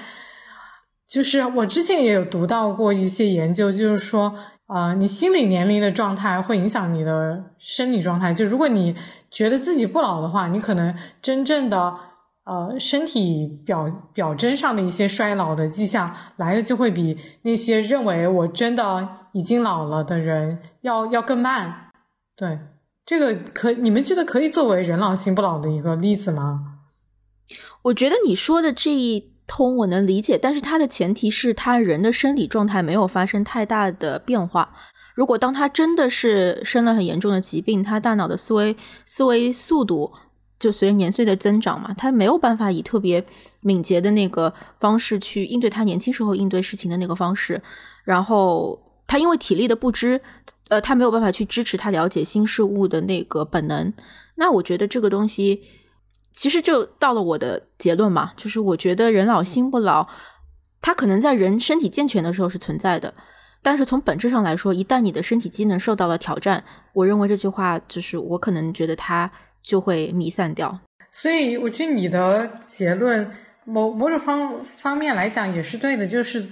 [1.09, 4.37] 就是我之前也有读到过一些研究，就是说。
[4.73, 8.33] 啊，你心理年龄的状态会影响你的生理状态。
[8.33, 8.95] 就如果你
[9.29, 11.93] 觉得自己不老的话，你可能真正的
[12.45, 21.91] 呃身体表表征上的一些衰老的迹象来的就会比那些认为我真的已经老了的人要要更慢。
[22.37, 22.59] 对，
[23.05, 26.79] 这个可你们觉得可以作为人老心不老的一个例子吗？
[27.83, 29.31] 我觉得你说的这一。
[29.53, 34.73] 通我能理解，但是它的前提是他人的生理状态没有发生太大的变化。
[35.17, 40.13] 如果当他真的是生了很严重的疾病，他大脑的思维思维速度
[40.61, 43.25] 就随着年岁的增长嘛，他没有办法以特别
[43.63, 47.61] 敏捷的那个方式去应对他年轻时候应对事情的那个方式。
[48.05, 50.21] 然后他因为体力的不支，
[50.69, 53.93] 呃，他没有办法去支持他了解新事物的那个本能。
[54.37, 55.63] 那我觉得这个东西。
[56.33, 60.07] 其实就到了我的结论嘛，就是我觉得人老心不老，
[60.81, 63.13] 他可能在人身体健全的时候是存在的，
[63.63, 69.29] 但是从本质上来说，一旦你的身体机能受到了挑战，我认为这句话就是我可能觉得它
[69.63, 70.81] 就会弥散掉。
[71.13, 73.31] 所以我觉得你的结论
[73.65, 76.45] 某某种方方面来讲也是对的，就是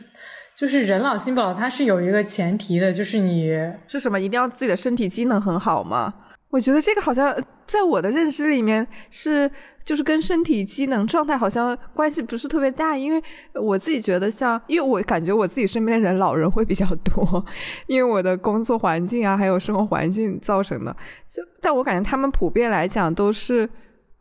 [0.55, 3.51] 就是人老心不老，它是有一个前提的，就是你
[3.87, 6.15] 是什么一定要自己的身体机能很好吗？
[6.51, 7.37] 我觉得这个好像
[7.67, 9.51] 在我的认知里面是，
[9.85, 13.23] 就是跟身体机能状态好像关系不是特别大，因为
[13.55, 17.45] 我自己觉得像，因为我感觉我自己身边的人老人会比较多，
[17.87, 20.97] 因为我的工作环境啊，还有生活环境造成的。
[21.31, 23.69] 就但我感觉他们普遍来讲都是，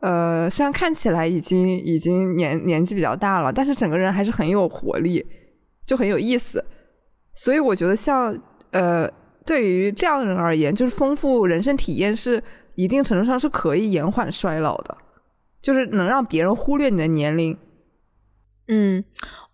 [0.00, 5.24] 呃，虽然看起来已经已经年年纪比较大了，但是整个人还是很有活力，
[5.86, 6.62] 就很有意思。
[7.34, 8.38] 所以我觉得像，
[8.72, 9.10] 呃。
[9.48, 12.42] 对于这样的人而言，就是丰富人生体验是
[12.74, 14.94] 一定程度上是可以延缓衰老的，
[15.62, 17.56] 就是能让别人忽略你的年龄。
[18.66, 19.02] 嗯，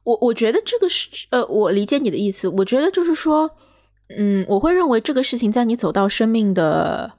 [0.02, 2.48] 我我觉得这个是呃，我理解你的意思。
[2.48, 3.48] 我觉得就是说，
[4.18, 7.12] 嗯，我会认为这个事情在你走到生命的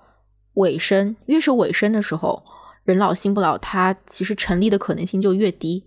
[0.55, 2.43] 尾声，越是尾声的时候，
[2.83, 5.85] 人老心不老，它其实成立的可能性就越低。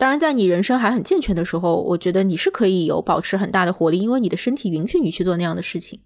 [0.00, 6.00] 当然，在你人生还很健全的时候，我觉得你是可以有保持很大的活力，因为你的身体允许你去做那样的事情。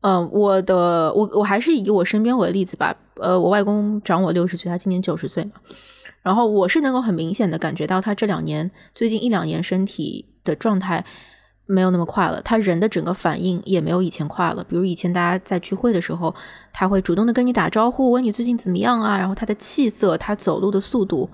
[0.00, 2.96] 嗯，我的我我还是以我身边为例子吧。
[3.16, 5.50] 呃，我外公长我六十岁，他今年九十岁嘛。
[6.22, 11.04] 然后我是能够很明显的感觉到，他这两年最近一两年身体的状态
[11.66, 14.64] 没有那么快了，他人的整个反应也没有以前快了。
[14.64, 16.34] 比如以前大家在聚会的时候，
[16.72, 21.28] 他会主动的跟你打招呼，问你最近怎么样啊，然后他的气色，他走路的速度。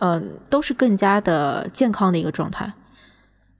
[0.00, 2.72] 嗯，都是更加的健康的一个状态，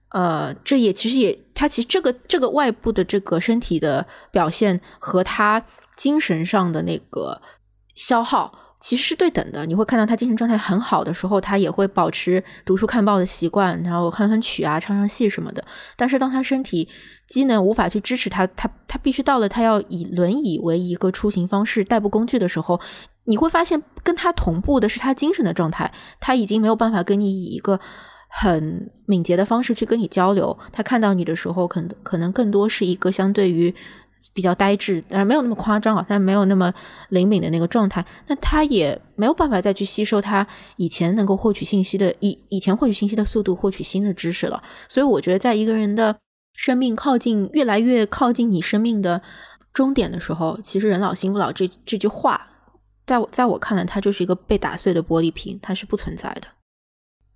[0.09, 5.63] 呃，这也其实也，他其实这个这个外部的这个身体的表现和他
[5.95, 7.41] 精神上的那个
[7.93, 8.51] 消耗
[8.81, 9.65] 其实是对等的。
[9.65, 15.63] 你会看到他精神状态很好的时候，他也会保持读书看报的习惯，然后哼哼曲啊，唱唱戏什么的。
[15.95, 16.89] 但是当他身体
[17.25, 22.81] 机能无法去支持他，他他必须到了他要以轮椅为一个出行方式代步工具的时候。
[23.25, 27.79] 你会发现，跟他同步的是他精神的状态，他已经没有办法跟你以一个
[28.27, 30.57] 很敏捷的方式去跟你交流。
[30.71, 33.73] 他看到你的时候，可能可能更多是一个相对于
[34.33, 36.73] 比较呆滞，但是没有那么夸张啊，但没有那么
[37.09, 38.05] 灵敏的那个状态。
[38.27, 40.45] 那他也没有办法再去吸收他
[40.77, 44.61] 以前能够获取信息的以以前获取信息的速度，获取新的知识了。
[44.87, 46.17] 所以，我觉得，在一个人的
[46.53, 49.21] 生命靠近越来越靠近你生命的。
[49.73, 52.49] 终点的时候，其实“人老心不老”这这句话，
[53.05, 56.41] 在我在我看来，它就是一个被打碎的玻璃瓶，它是不存在的。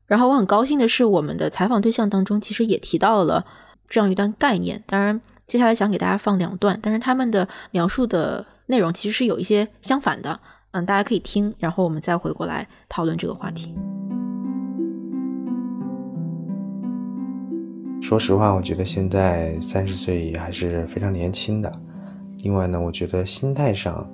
[0.05, 3.45] 然后我很高兴的是，我们的采访对象当中其实也提到了
[3.87, 4.83] 这样一段概念。
[4.85, 10.39] 当然，接下来想给大家放两段，但是他们的描述的内容其实是有一些相反的。
[10.71, 13.73] 嗯，大家可以听，然后我们再回过来讨论这个话题。
[18.01, 21.71] 说实话，我觉得现在三十岁还是非常年轻的。
[22.43, 24.07] 另外呢，我觉得心态上，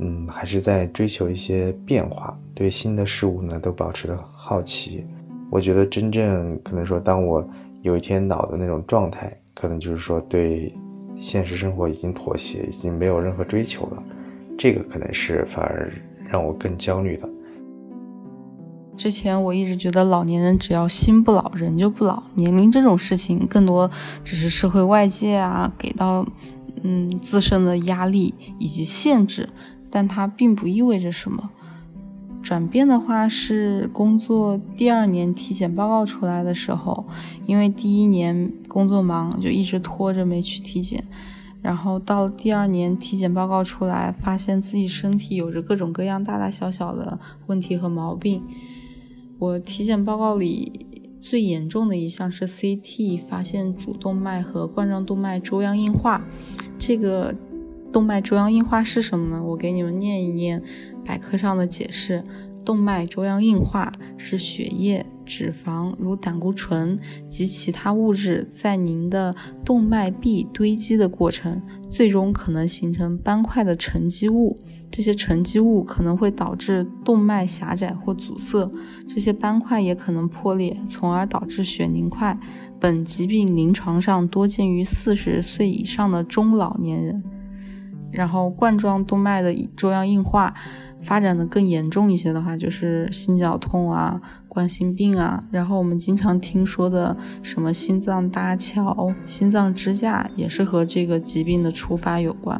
[0.00, 5.06] 嗯，还是在追求一些变化，对新的事物呢都保持着好奇。
[5.50, 7.46] 我觉得真正可能说，当我
[7.82, 10.74] 有一天老的那种状态，可能就是说对
[11.16, 14.02] 现实生活已经妥协，已经没有任何追求了。
[14.58, 15.92] 这个可能是反而
[16.28, 17.28] 让我更焦虑的。
[18.96, 22.22] 之前我一直觉得老年人只要心不老，人就不老。
[22.34, 23.90] 年龄这种事情，更多
[24.22, 26.26] 只是社会外界啊给到
[26.82, 29.48] 嗯自身的压力以及限制，
[29.90, 31.50] 但它并不意味着什么。
[32.42, 37.06] 转变的话是工作第二年体检报告出来的时候，
[37.46, 41.04] 因为第一年工作忙，就一直拖着没去体检。
[41.62, 48.42] 然后到了第二年体检报告出来，发现自己身体有着各种各样大大小小的问题和毛病。
[49.38, 50.86] 我体检报告里
[51.20, 56.26] 最严重的一项是 CT，发现主动脉和冠状动脉粥样硬化。
[56.76, 57.32] 这个
[57.92, 59.44] 动脉粥样硬化是什么呢？
[59.44, 60.60] 我给你们念一念
[61.04, 62.22] 百科上的解释。
[62.64, 66.96] 动脉粥样硬化是血液、脂肪如胆固醇
[67.28, 69.34] 及其他物质在您的
[69.64, 74.56] 动脉壁堆积的过程，最终可能形成斑块的沉积物。
[74.92, 78.70] 这些沉积物可能会导致动脉狭窄或阻塞，
[79.08, 82.32] 这些斑块也可能破裂，从而导致血凝块。
[82.78, 87.20] 本疾病临床上多见于四十岁以上的中老年人。
[88.12, 90.54] 然后冠状动脉的粥样硬化。
[91.00, 102.56] 发展的更严重一些的话，就是心绞痛啊、冠心病啊，然后我们经常听说的什么心脏搭桥、心脏支架，也是和这个疾病的触发有关。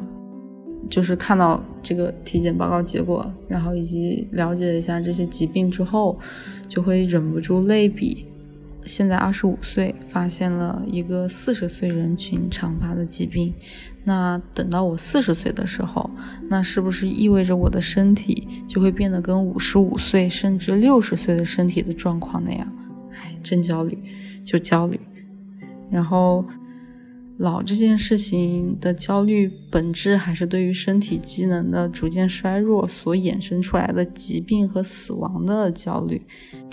[0.90, 6.18] 就是看到这个体检报告结果，然后以及了解一下这些疾病之后，
[6.66, 8.26] 就会忍不住类比。
[8.84, 13.52] 现在二十五岁，发现了一个四十岁人群常发的疾病。
[14.04, 16.10] 那等到我四十岁的时候，
[16.48, 22.72] 那是不是意味着我的身体就会变得跟五十五岁甚至六十岁的身体的状况那样？
[23.14, 23.96] 哎，真焦虑，
[24.42, 24.98] 就焦虑。
[25.90, 26.44] 然后，
[27.38, 36.20] 老这件事情的焦虑本质还是对于身体机能的逐渐衰弱所衍生出来的疾病和死亡的焦虑。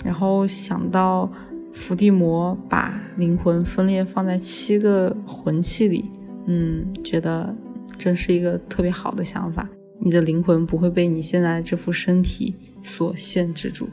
[0.04, 1.30] 然后想到
[1.72, 6.10] 伏地魔把灵魂分裂放在七个魂器里。
[6.46, 7.54] 嗯，觉得
[7.98, 9.68] 真是一个特别好的想法。
[10.00, 13.88] 你的灵魂不会被你现在这副身体所限制住。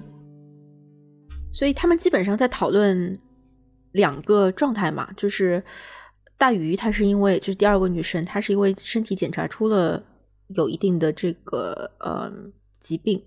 [1.52, 3.14] 所以他们基本上在讨论
[3.92, 5.62] 两个状态嘛，就是
[6.38, 10.02] 大鱼她是因为就是第二位女生，她是因为身体检查出了
[10.56, 12.32] 有一定的这个呃
[12.80, 13.22] 疾病，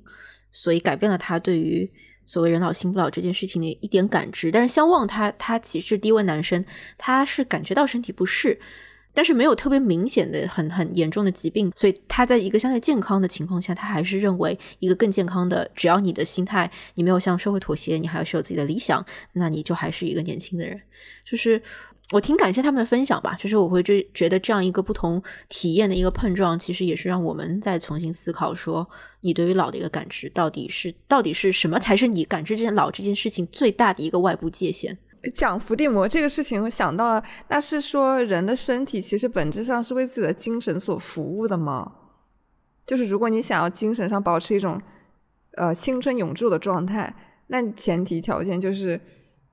[0.51, 1.91] 所以改变了她对于
[2.31, 4.53] 所谓人老心不老这件事情的一点感知。
[4.53, 6.65] 但是相望他他其实第一位男生，
[6.97, 8.61] 他是感觉到身体不适。
[9.13, 20.81] 但是没有特别明显的很很严重的疾病，所以他在一个相对健康的情况下，他还是认为一个更健康的，只要你的心态你没有向社会妥协，你还是有自己的理想，那你就还是一个年轻的人。
[21.25, 21.61] 就是
[22.13, 28.89] 我挺感谢他们的分享吧，就是我会觉觉得这样一个不同体验的一个碰撞，其实也是让我们再重新思考说，
[29.21, 34.99] 你对于老的一个感知到底是到底是什么才是你感知这件老这件事情最大的一个外部界限。
[35.35, 41.93] 讲伏地魔这个事情，我想到了，那是说人的身体其实本质上是为自己的精神所服务的吗？
[42.87, 44.81] 就是如果你想要精神上保持一种
[45.59, 47.15] 呃青春永驻的状态，
[47.49, 49.01] 那前提条件就是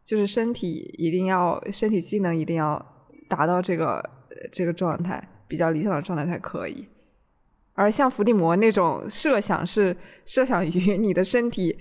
[0.08, 2.84] 就是身体一定要身体机能一定要
[3.28, 4.03] 达到这个
[4.51, 6.88] 这个状态比较理想的状态才可以。
[7.74, 9.95] 而像伏地魔那种设想是
[10.26, 11.78] 设想于你的身体。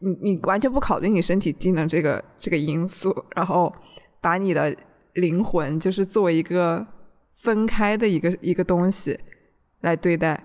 [0.00, 3.72] 你你完全不考虑你身体机能这个这个因素，然后
[4.20, 4.74] 把你的
[5.14, 6.84] 灵魂就是作为一个
[7.34, 9.18] 分开的一个一个东西
[9.82, 10.42] 来对待，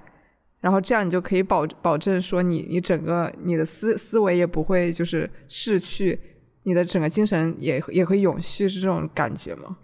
[0.59, 6.19] 然后这样你就可以保保证说你你整个你的思思维也不会就是逝去，
[6.63, 9.77] 你的整个精神也也会永续，是这种感觉吗？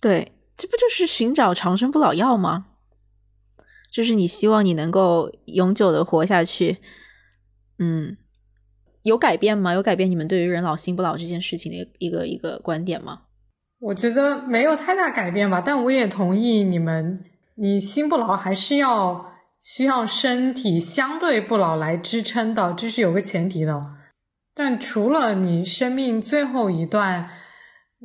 [0.00, 2.66] 对，这不就是寻找长生不老药吗？
[3.92, 6.78] 就是你希望你能够永久的活下去。
[7.78, 8.16] 嗯，
[9.02, 9.74] 有改变吗？
[9.74, 13.22] 有改变你们对于人老心不老这件事情的一个一个观点吗？
[13.80, 17.24] 我觉得没有太大改变吧，但我也同意你们，
[17.56, 23.99] 你心不老还是要需要身体相对不老来支撑的，这是有个前提的。
[24.62, 27.30] 但除了你生命最后一段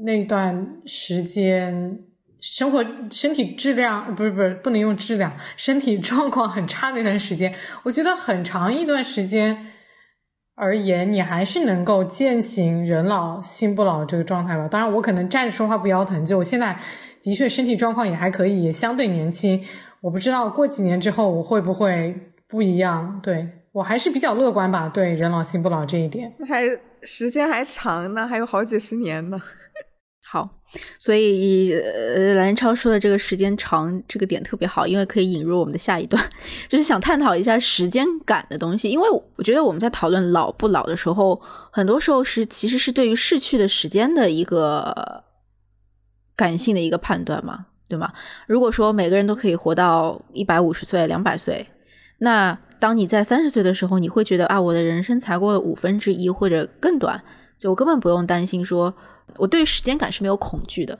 [0.05, 1.99] 那段时间，
[2.39, 2.81] 生活
[3.11, 7.53] 身体质量不是不是不能用质量，身体状况很差那段时间，
[7.83, 9.67] 我觉得很长一段时间。
[10.55, 14.65] 而言，你还是能够践行人老心不老这个状态吧。
[14.69, 16.79] 当然，我可能站着说话不腰疼，就我现在
[17.21, 19.61] 的确身体状况也还可以，也相对年轻。
[19.99, 23.19] 我不知道过几年之后我会不会不一样。
[23.21, 26.33] 对我还是比较乐观吧，对人老心不老这一点。
[26.37, 26.63] 那还
[27.01, 29.37] 时间还长呢，还有好几十年呢。
[30.31, 30.49] 好，
[30.97, 36.23] 所以呃，蓝超说的这个时间长这个点特别好，因为可以引入我们的下一段，
[36.69, 38.89] 就是想探讨一下时间感的东西。
[38.89, 45.21] 因为我觉得我们在讨论老不老的时候，很多时候是其实是对于逝去的时间的一个
[46.33, 48.13] 感性的一个判断嘛，对吗？
[48.47, 51.67] 如果说每个人都可以活到一百五十岁、两百岁，
[52.19, 57.19] 那当你在三十岁的时候，你会觉得啊，我的人生才过了五分之一或者更短，
[57.57, 58.93] 就我根本不用担心说。
[59.37, 60.99] 我对时间感是没有恐惧的，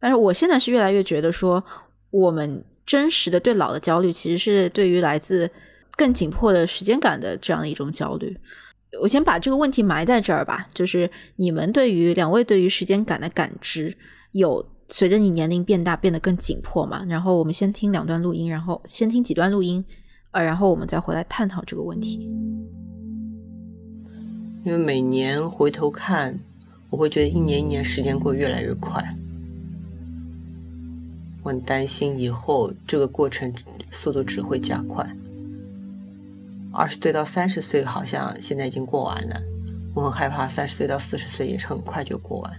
[0.00, 1.62] 但是我现在是越来越觉得说，
[2.08, 5.50] 我们真实的对老的焦虑，其实是对于来自
[5.98, 8.34] 更紧迫的时间感的这样的一种焦虑。
[9.02, 13.94] 我先把这个问题埋在这儿吧，就是你们对于两位对于时间感的感知，
[14.32, 17.04] 有随着你年龄变大变得更紧迫吗？
[17.06, 19.84] 然后我们先听两段录音，然后先听几段录音，
[20.30, 22.18] 呃，然后我们再回来探讨这个问题。
[24.64, 26.38] 因为每年回头看。
[26.90, 29.14] 我会觉得一年一年时间过越来越快，
[31.42, 33.52] 我很担心以后这个过程
[33.90, 35.06] 速度只会加快。
[36.72, 39.38] 二十岁到三十岁好像现在已经过完了，
[39.94, 42.56] 我很害怕三十岁到四十岁也是很快就过完。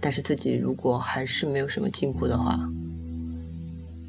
[0.00, 2.66] 但是自己如果还是没有什么进步的话，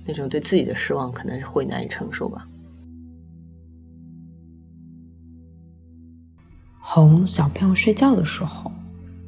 [0.06, 2.47] 那种对自己的失望可能是会难以承受吧。
[6.80, 8.72] 哄小朋友睡觉的时候。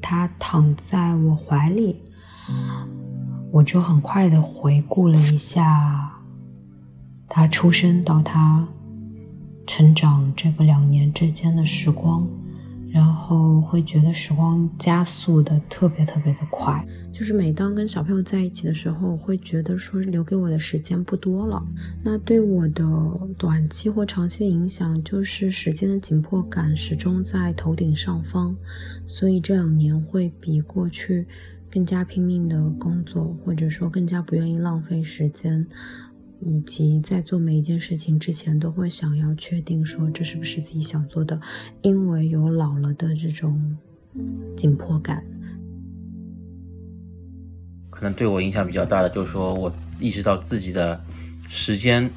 [0.08, 2.00] 他躺在我怀里，
[3.52, 6.12] 我就很快的回顾了一下
[7.28, 8.68] 他出生到他
[9.66, 12.28] 成长这个两年之间的时光。
[12.96, 16.82] 然后会觉得时光加速的特别特别的快，
[17.12, 21.62] 就是每当跟小朋友在一起的时候，会觉得说留给我的时间不多了。
[22.02, 22.86] 那对我的
[23.38, 28.56] 短期或长期的影响，就是时间的紧迫感始终在头顶上方，
[29.06, 31.28] 所以这两年会比过去
[31.70, 35.68] 更加拼命的工作，或者说更加不愿意浪费时间。
[36.48, 41.42] 以及在做每一件事情之前，都会想要确定说这是不是自己想做的，
[41.82, 43.76] 因为有老了的这种
[44.56, 45.26] 紧迫感。
[47.90, 51.02] 可能对我影响比较大的，就是说我意识到自己的
[51.50, 52.08] 时间，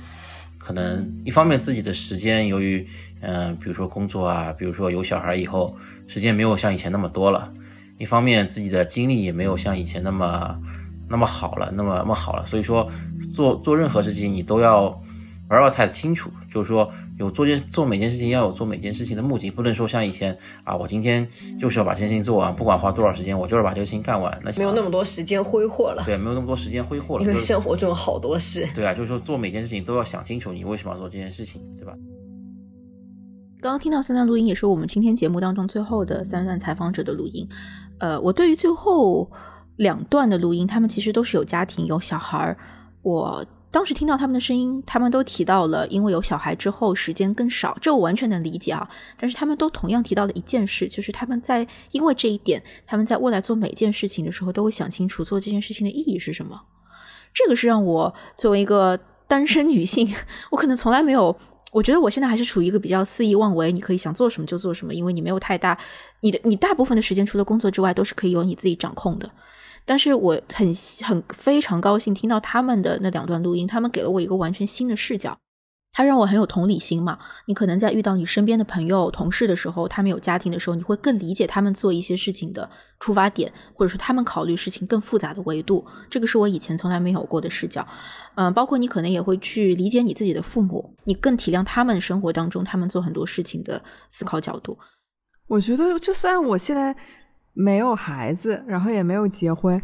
[0.59, 2.87] 可能一方面自己的时间，由于
[3.21, 5.75] 嗯，比如说工作啊，比如说有小孩以后，
[6.07, 7.51] 时间没有像以前那么多了；
[7.97, 10.61] 一方面自己的精力也没有像以前那么。
[11.09, 12.89] 那么好了，那么那么好了，所以说
[13.35, 15.01] 做做任何事情你都要
[15.49, 21.27] prioritize 清楚，就是说有做件做每件事情要有做每件事情的目的，不能说像以前啊，我今天
[21.59, 24.39] 就是要把这件事情做完，不管花多少时间，我就是把这个事情干完。
[24.45, 28.69] 那没有那么多时间挥霍了，对，没有那么多时间挥霍了，因为生活中好多事。
[28.75, 31.95] 对啊，就是说做每件事情都要想清楚你为什么要做这件事情，对吧？
[33.63, 37.49] 刚刚听到三段录音，也是我们今天节目当中最后的三段采访者的录音。
[38.01, 39.31] 呃，我对于最后。
[39.79, 42.57] 两段的录音，他们其实都是有家庭、有小孩儿。
[43.03, 48.89] 我当时听到他们的声音，他们都提到了，因为有小孩之后时间更少，这我完全能理解啊。
[49.17, 56.61] 但是他们都同样提到了一件事，就是他们在因为这一点，他们在未来做每件事情的时候，都会想清楚做这件事情的意义是什么。
[57.33, 58.99] 这个是让我作为一个
[59.29, 60.13] 单身女性，
[60.51, 61.37] 我可能从来没有，
[61.73, 65.79] 我觉得我现在还是处于一个比较肆意妄为，你可以想做什么就做什么，因为你没有太大，
[66.21, 69.31] 你的你大部分的时间除了工作之外，都是可以由你自己掌控的。
[69.89, 70.71] 但是我很
[71.03, 75.39] 很非常高兴听到他们的那两段录音，他们给了我一个完全新的视角，
[75.93, 77.19] 他让我很有同理心嘛。
[77.47, 82.69] 你可能在遇到你身边的朋友、同事的时候，他们有家庭的时候，你会更理解他们做一些事情的
[83.01, 85.87] 出发点，或者说他们考虑事情更复杂的维度。
[86.11, 87.89] 这个是我以前从来没有过的视角。
[88.35, 94.79] 嗯，包括你可能也会去理解你自己的父母，你更体谅他们生活当中他们做很多事情的思考角度。
[95.47, 96.95] 我觉得，就算我现在。
[97.61, 99.83] 没有孩子，然后也没有结婚，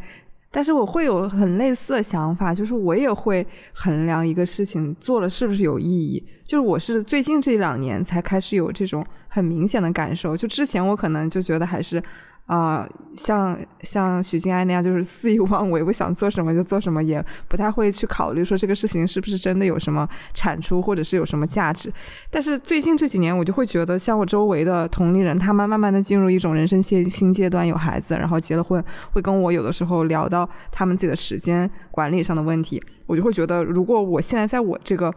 [0.49, 6.25] 但是我会有很类似的想法，就是我也会衡量一个事情做了是不是有意义。
[6.45, 12.01] 就是我是最近这两年才开始有这种很明显的感受，就之前我可能就觉得还是
[12.47, 12.86] 啊，
[13.16, 21.90] 像像许静安那样，就是肆意妄为，不想做什么就做什么，也不太会去考虑说这个事情是不是真的有什么产出，或者是有什么价值。
[22.30, 35.11] 但是最近这几年，我就会觉得，像我周围的同龄人，他们慢慢的进入一种人生新新阶段，有孩子，然后结了婚，会跟我有的时候聊到他们自己的时间管理上的问题，我就会觉得，如果我现在在我这个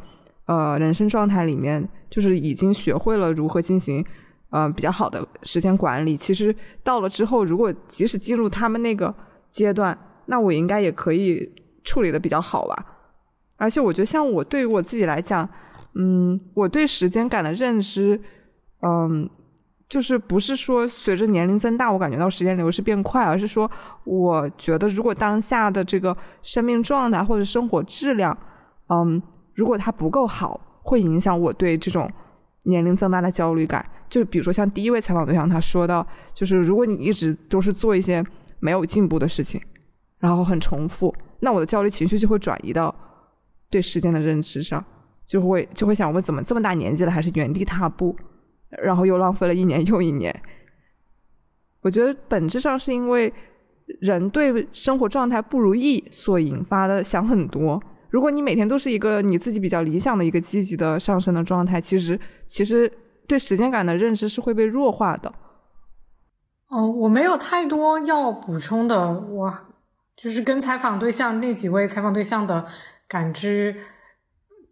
[0.46, 4.06] 呃人生状态里面，就是已经学会了如何进行。
[4.50, 9.14] 嗯，比较好的时间管理，其实到了之后，如果即使进入他们那个
[9.50, 11.50] 阶段，那我应该也可以
[11.84, 12.86] 处理的比较好吧。
[13.58, 15.48] 而且我觉得，像我对于我自己来讲，
[15.96, 18.20] 嗯，我对时间感的认知，
[18.82, 19.30] 嗯，
[19.90, 23.70] 就是不是说随着年龄增大，我感觉到时间流逝变快，而是说，
[24.06, 28.38] 我觉得如果当下的这个生命状态或者生活质量，
[28.90, 29.22] 嗯，
[29.56, 32.10] 如果它不够好，会影响我对这种
[32.66, 33.86] 年龄增大的焦虑感。
[34.10, 38.24] 就比如说像第一位采访对象，他说到，就是如果你一直都是做一些
[38.60, 39.62] 没有进步的事情，
[40.20, 42.94] 然后很重复，那我的焦虑情绪就会转移到
[43.70, 44.84] 对时间的认知上，
[45.26, 48.16] 就会就会想，我怎么这么大年纪了还是原地踏步，
[48.82, 50.34] 然后又浪费了一年又一年。
[51.82, 53.32] 我觉得本质上是因为
[54.00, 57.82] 人对生活状态不如意所引发的想很多。
[58.18, 62.92] 如果你每天都是一个你自己比较理想的一个积极的上升的状态，其实其实。
[63.30, 65.30] 对时间感的认知是会被弱化的。
[66.70, 69.54] 哦，我没有太多要补充的，我
[70.16, 72.66] 就是跟采访对象那几位采访对象的
[73.06, 73.76] 感知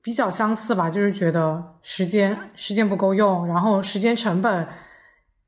[0.02, 4.66] 比较相似吧，就是觉得时间时间不够用，然后时间成本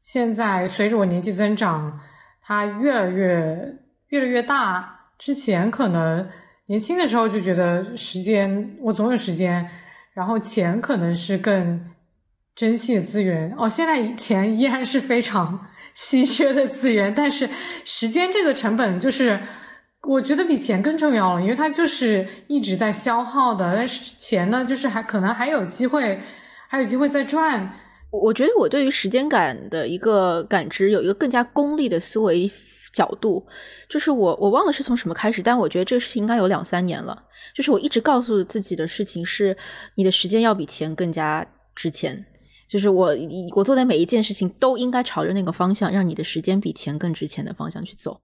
[0.01, 1.97] 现在随着我年纪增长，
[2.41, 3.79] 它越来越
[4.09, 4.99] 越来越大。
[5.17, 6.27] 之前可能
[6.67, 9.69] 年轻的时候就觉得时间我总有时间，
[10.13, 11.91] 然后钱可能是更。
[12.57, 17.47] 珍惜的资源哦，现在钱依然是非常稀缺的资源，但是
[17.85, 19.39] 时间这个成本就是
[20.01, 23.75] 我觉得比钱更重要了，因为它就是一直在消耗的。
[23.75, 26.19] 但是钱呢，就是还可能还有机会，
[26.67, 27.73] 还有机会再赚。
[28.09, 32.49] 我觉得我对于时间感的一个感知有一个更加功利的思维
[32.97, 33.45] 角度，
[33.87, 37.23] 就是我我忘了是从什么开始，但我觉得这个事情应该有两三年了。
[37.53, 39.55] 就是我一直告诉自己的事情是，
[39.95, 41.45] 你的时间要比钱更加
[41.75, 42.25] 值钱。
[42.67, 43.15] 就是我，
[43.55, 48.19] 我做的每一件事情都应该朝着那个方向，让你的时间比钱更值钱的方向去走。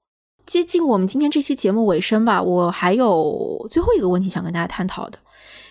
[0.45, 5.17] 接近我们今天这期节目尾声吧，我还有最后一个问题想跟大家探讨的，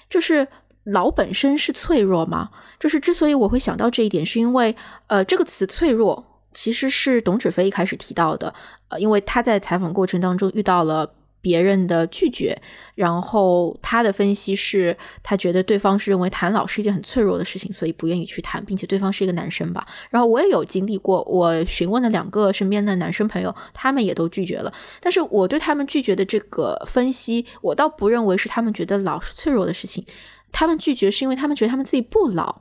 [0.08, 0.48] 就是
[0.84, 2.48] 老本身是脆弱吗？
[2.80, 4.74] 就是之所以我会想到这一点，是因为
[5.08, 6.24] 呃，这个词脆弱
[6.54, 8.54] 其实是董芷飞一开始提到的，
[8.98, 11.14] 因为他在采访过程当中遇到了。
[11.44, 12.56] 别人的拒绝，
[12.94, 19.84] 然后他的分析是，他觉得对方是认为谈老是一件很脆弱的事情，所以不愿意去谈，并且对方是一个男生吧。
[20.08, 24.72] 然后我也有经历过，我询问了两个身边的男生朋友，他们也都拒绝了。
[25.00, 30.06] 但是我对他们拒绝的这个分析，我倒不认为是他们觉得老是脆弱的事情，
[30.52, 32.60] 他们拒绝是因为他们觉得他们自己不老。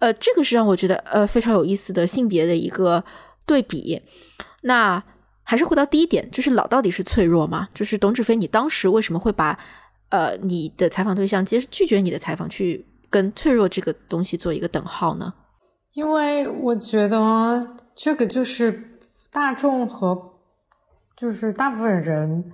[0.00, 3.04] 呃，这个是让我觉得呃非常有意思的性别的一个
[3.46, 4.02] 对比。
[4.62, 5.04] 那。
[5.44, 7.68] 还是回到第一点，就是老到底是脆弱吗？
[7.74, 9.58] 就是董芷飞，你当时为什么会把
[10.08, 15.34] 呃你的采访对象接拒绝你的采访，去跟脆弱这个东西做一个等号呢？
[15.94, 18.98] 因为我觉得这个就是
[19.30, 20.16] 大众和
[21.16, 22.52] 就是大部分人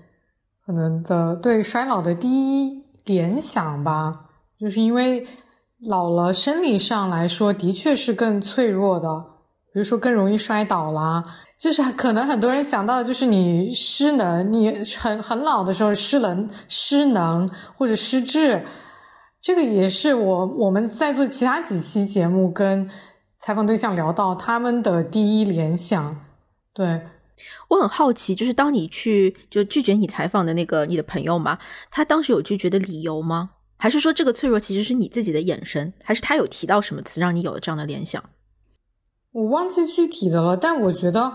[0.66, 5.24] 可能的对衰老的第一联想吧，就是因为
[5.86, 9.09] 老了，生理上来说的确是更脆弱的，
[9.72, 11.24] 比如说更容易摔倒啦。
[11.59, 18.65] 就是可能很多人想到的就是你失能，你很很老的时候失能、失能或者失智，
[19.41, 22.89] 这个也是我我们在做其他几期节目跟
[23.39, 26.25] 采访对象聊到他们的第一联想。
[26.73, 27.03] 对
[27.69, 31.59] 我很好奇，就是当你去就拒绝你采访的那个你的朋友嘛，
[31.91, 33.51] 他当时有拒绝的理由吗？
[33.79, 35.93] 还是说这个脆弱其实是你自己的眼神？
[36.05, 38.23] 还是他有提到什么词让你有了这样的联想？
[39.39, 41.32] 我忘记具体的了，但我觉得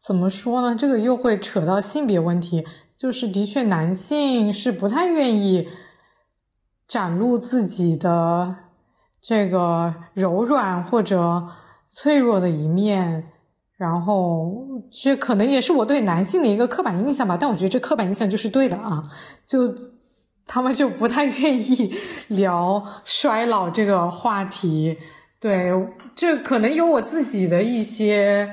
[0.00, 0.74] 怎么说呢？
[0.74, 2.64] 这个又会扯到性别问题，
[2.96, 5.68] 就是的确男性是不太愿意
[6.88, 8.56] 展露自己的
[9.20, 11.46] 这个柔软或者
[11.88, 13.30] 脆弱的一面，
[13.76, 17.36] 然后这可能也是我对男性的一个刻板印象吧。
[17.36, 19.04] 但我觉得这刻板印象就是对的啊，
[19.46, 19.72] 就
[20.46, 21.94] 他们就不太愿意
[22.26, 24.98] 聊衰老这个话题。
[25.46, 25.70] 对，
[26.14, 28.52] 这可能有我自己的一些，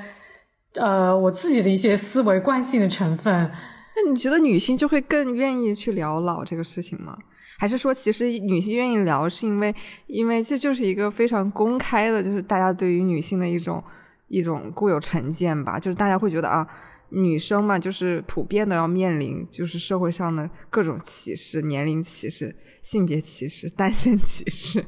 [0.74, 3.50] 呃，我自己的一些思维惯性的成分。
[3.96, 7.18] 那你觉得女性就会更愿意去聊老这个事情吗？
[7.58, 9.74] 还是说，其实女性愿意聊，是因为
[10.06, 13.82] 因为这就是一个非常公开的，就是大家对于女性的一种。
[14.28, 16.66] 一种固有成见吧，就是大家会觉得啊，
[17.10, 24.84] 女生嘛，就是普遍的要面临就是社会上的各种歧视，年龄歧视、性别歧视、单身歧视，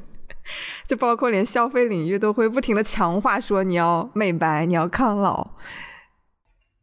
[0.87, 5.51] 就包括连消费领域都会不停的强化说你要美白，你要抗老。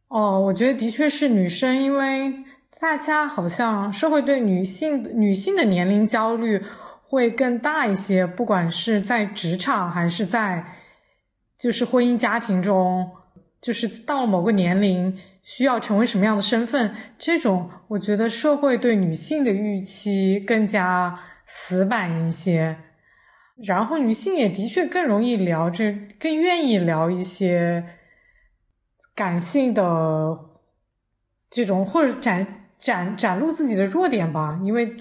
[0.07, 2.33] 哦，我觉得的确是女生，因为
[2.79, 6.63] 大家好像社会对女性女性的年龄焦虑
[7.03, 10.65] 会更大一些，不管是在职场还是在。
[11.57, 13.09] 就是婚姻家庭中，
[13.61, 22.77] 就是到了某个年龄需要成为什么样的身份，这种我觉得社会对女性的预期更加死板一些，
[23.63, 27.83] 然后女性也的确更容易聊这，更愿意聊一些
[29.13, 29.83] 感性的
[31.49, 34.95] 这种或者展展展露自己的弱点吧，因为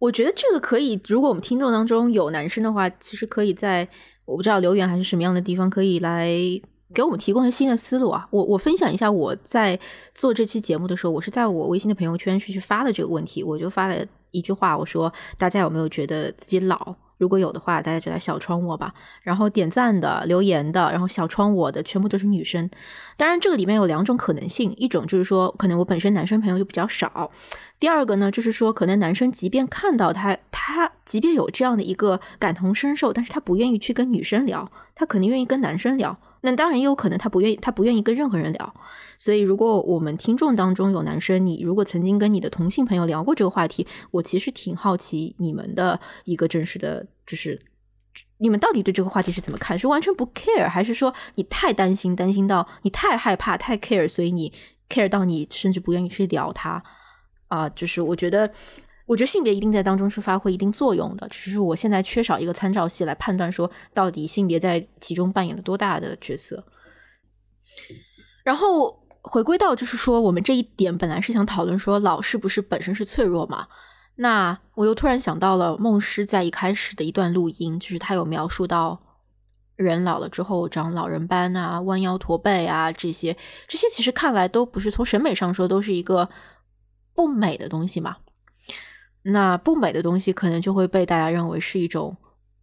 [0.00, 3.88] 我觉得这个可以，如果我们听众当中有男生的话，其实可以在。
[4.28, 6.28] 我不知道留言还是什么样的地方可以来
[6.92, 8.28] 给我们提供一些新的思路啊！
[8.30, 9.80] 我我分享一下我在
[10.14, 16.94] 做这期节目的时候，我是在我微信的朋友圈去去发了这个问题，我就发了一句话，我说大家有没有觉得自己老？
[17.18, 18.94] 如果有的话，大家就来小窗我吧。
[19.22, 22.70] 然后点赞的、留言的，然后小窗我的，全部都是女生。
[23.16, 27.30] 当然，这个里面有两种可能性：一种就是说，可能我本身男生朋友就比较少；
[27.78, 36.18] 第二个呢，就是说，可能男生即便看到他，他即便有这样的一个感同身受，但是他不愿意去跟女生聊，他肯定愿意跟男生聊。
[36.42, 38.74] 那当然也有可能他不愿意，他不愿意跟任何人聊。
[39.18, 47.60] 所以，如果我们听众当中有男生，你如果曾经跟你的同性朋友聊过这个话题，我其实挺好奇你们的一个真实的，就是
[48.38, 49.78] 你们到底对这个话题是怎么看？
[49.78, 54.52] 是完全不 care，还是说你太担心，担心到你太害怕，太 care，所以你
[54.88, 56.82] care 到你甚至不愿意去聊它？
[57.48, 58.52] 啊，就是我觉得。
[59.08, 66.62] 我觉得性别一定在当中是发挥一定作用的，只是我现在缺少一个参照系来判断说到底性别在其中扮演了多大的角色。
[68.44, 73.68] 然后回归到就是说，我们这一点本来是想讨论说老是不是本身是脆弱嘛？
[74.16, 79.00] 那我又突然想到了孟师在一开始的一段录音，就是他有描述到
[79.76, 83.34] 人老了之后长老人斑啊、弯腰驼背啊这些，
[83.66, 86.28] 这些其实看来都不是从审美上说都是一个
[87.14, 88.18] 不美的东西嘛。
[89.22, 92.16] 那不美的东西，可能就会被大家认为是一种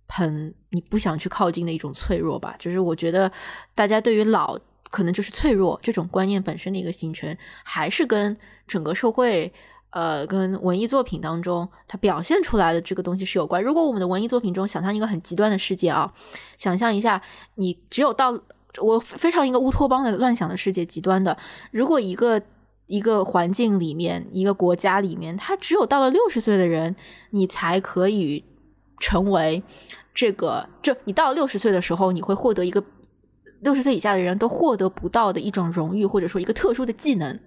[0.07, 2.55] 很你不想去靠近的一种脆弱吧。
[2.57, 3.31] 就是我觉得
[3.75, 4.57] 大家对于老
[4.89, 8.35] 可能就是脆弱这种观念本身的一个形成，还是跟
[8.67, 9.53] 整个社会
[9.91, 13.61] 呃跟文艺作品当中它表现出来的这个东西是有关。
[13.61, 16.11] 如果我们的文艺作品中想象一个很极端的世界啊，
[16.57, 17.21] 想象一下
[17.55, 18.31] 你只有到
[18.81, 21.37] 我非常一个乌托邦的乱想的世界，极端的，
[21.71, 22.41] 如果一个。
[22.87, 26.95] 一个环境里面，一个国家里面，他只有到了六十岁的人，
[27.31, 28.43] 你才可以
[28.99, 29.63] 成为
[30.13, 30.69] 这个。
[30.81, 32.83] 就你到六十岁的时候，你会获得一个
[33.61, 37.39] 六十岁以下的人都获得不到的一种荣誉，或者说一个特殊的技能，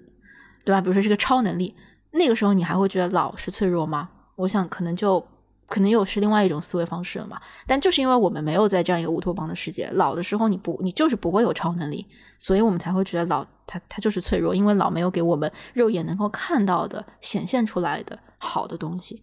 [0.65, 0.81] 对吧？
[0.81, 1.75] 比如说是个超能力。
[2.11, 4.11] 那个时候，你还会觉得老是脆弱吗？
[4.37, 5.25] 我想，可能就。
[5.69, 7.39] 可能又是另外一种思维方式了嘛？
[7.67, 12.07] 但就是因为我们没有在这样一个乌托邦的世界，老的时候你不，你就是不会有超能力，
[12.39, 19.23] 所以我们才会觉得老它它就是脆弱，因为老没有给我们肉眼能够看到的显现出来的好的东西。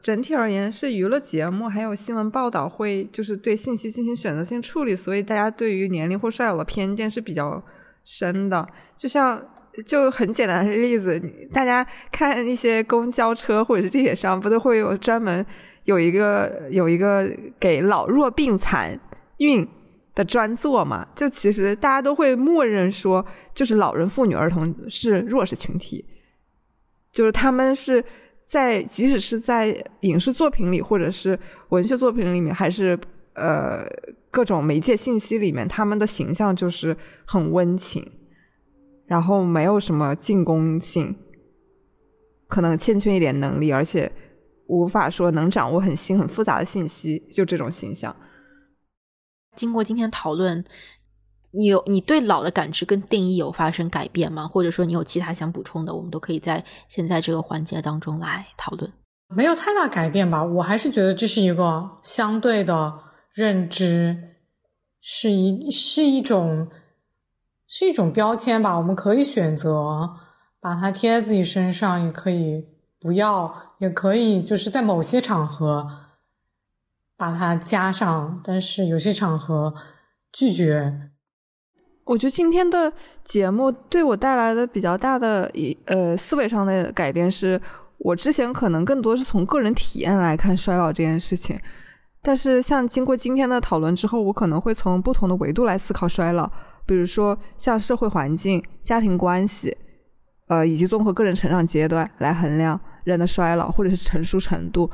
[0.00, 7.60] 整体而言，是娱乐节目还有新闻报道会就是对信息进行选择性处理，所以大家对于年龄或衰老的偏见是比较
[8.04, 8.64] 深的。
[8.96, 9.42] 就像
[9.84, 11.20] 就很简单的例子，
[11.52, 15.44] 大家看一些公交车或者是地铁上，不都会有专门。
[15.84, 18.98] 有一个有一个给老弱病残
[19.36, 19.64] 孕
[20.16, 23.24] 的专座嘛，就其实大家都会默认说，
[23.54, 26.04] 就是老人、妇女、儿童是弱势群体，
[27.12, 28.04] 就是他们是
[28.44, 32.98] 在即使是在影视作品里，或者是文学作品里面，还是
[33.34, 33.84] 呃
[34.32, 38.04] 各种媒介信息里面，他们的形象就是很温情，
[39.06, 41.16] 然后没有什么进攻性，
[42.48, 44.12] 可能欠缺一点能力，而且。
[44.68, 48.16] 无法说能掌握很新很复杂的信息，就这种形象。
[49.54, 50.64] 经过今天讨论，
[51.52, 54.48] 你有你对老的感知跟定义有发生改变吗？
[54.48, 58.92] 或者说你有其他想补充的，我们都可以在现在这个环节当中来讨论。
[59.28, 62.92] 没有太大改变吧，我还是觉得这是一个相对的
[63.34, 64.18] 认知，
[65.00, 66.68] 是一是一种
[67.68, 68.76] 是一种标签吧。
[68.76, 70.10] 我们可以选择
[70.60, 72.64] 把它贴在自己身上，也可以。
[72.98, 75.86] 不要也可以，就是在某些场合
[77.16, 79.72] 把它加上，但是有些场合
[80.32, 81.10] 拒绝。
[82.04, 82.90] 我觉得今天的
[83.22, 87.60] 节目对我带来的比较大的一呃思维上的改变，是
[87.98, 91.60] 我之前可能更多是从个人体验来看衰老这件事情，
[92.22, 96.50] 但是像经过今天的讨论之后，我可能会从不同的维度来思考衰老，
[96.86, 99.76] 比如说像社会环境、家庭关系，
[100.46, 104.90] 呃，以及综合个人成长阶段来衡量人的衰老或者是成熟程度。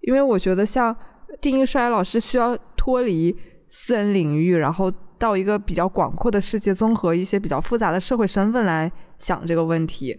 [0.00, 0.96] 因为我觉得像
[1.40, 3.36] 定义衰老是需要脱离
[3.68, 10.16] 私人领域，然后到一个比较广阔的世界，综合一些比较复杂的社会身份来想这个问题。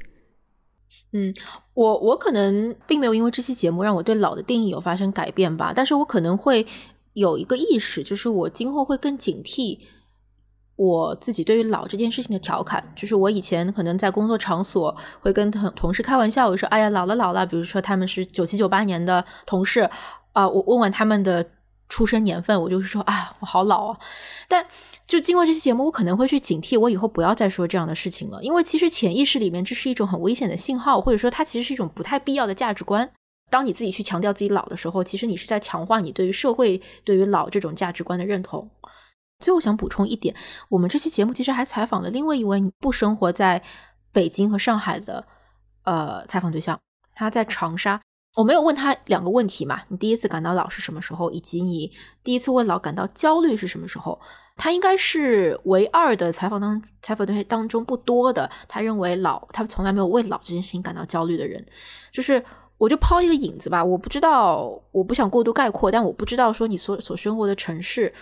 [1.14, 1.34] 嗯，
[1.74, 6.66] 我我可能并没有因为这期节目让我对老的定义有发生改变吧，但是我可能会
[7.14, 9.80] 有一个意识，就是我今后会更警惕
[10.80, 12.82] 我自己对于老这件事情的调侃。
[12.96, 19.82] 就是我以前可能在工作场所会跟同同事开玩笑，我说：“哎呀，老了老了。”比如说他们是九七九八年的同事
[20.32, 21.46] 啊，我问问他们的。
[21.92, 23.98] 出生年份，我就是说啊，我好老啊！
[24.48, 24.64] 但
[25.08, 28.40] 就经过这期节目，我可能会去警惕，我以后不要再说这样的事情了。
[28.44, 33.10] 因为其实潜意识里面，这是一种很危险的信号，或者说它其实是一种不太必要的价值观。
[33.50, 38.70] 当你自己去强调自己老的时候，其实你是在强化你对于社会对于老这种价值观的认同。
[39.40, 40.36] 最后想补充一点，
[40.68, 43.62] 我们这期节目其实还采访了另外一位不生活在
[44.12, 45.26] 北京和上海的
[45.84, 46.80] 呃采访对象，
[47.16, 48.02] 他在长沙。
[48.36, 49.82] 我没有问他两个问题嘛？
[49.88, 51.32] 你第一次感到老是什么时候？
[51.32, 51.92] 以及你
[52.24, 54.20] 第一次为老感到焦虑是什么时候？
[54.56, 61.66] 他应该是唯二的采访当采访对象当中不多的，他认为老他从来没有为老这件事情感到焦虑的人。
[62.12, 62.44] 就是
[62.78, 68.14] 我就抛一个引子吧，我不知道，我不想过度概括，但我不知道说你所所生活的城市。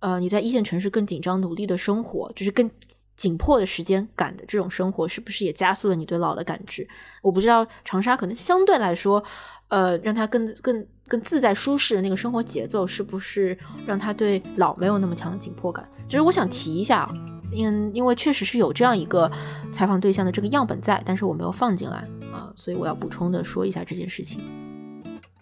[0.00, 2.68] 呃，你在一线城市更紧张努力的生活，就是更
[3.16, 6.88] 紧迫的时间感的这种生活，是不是也加速了你对老的感知？
[7.22, 9.22] 我不知道长沙可能相对来说，
[9.68, 15.86] 呃，让他更更更自在舒适的那个生活节奏，是不是让他对老没有那么强的紧迫感？
[16.08, 17.06] 就是我想提一下，
[17.52, 19.30] 因因为确实是有这样一个
[19.70, 24.42] 采访对象的这个样本在，但是我没有放进来啊，所以我要补充的说一下这件事情。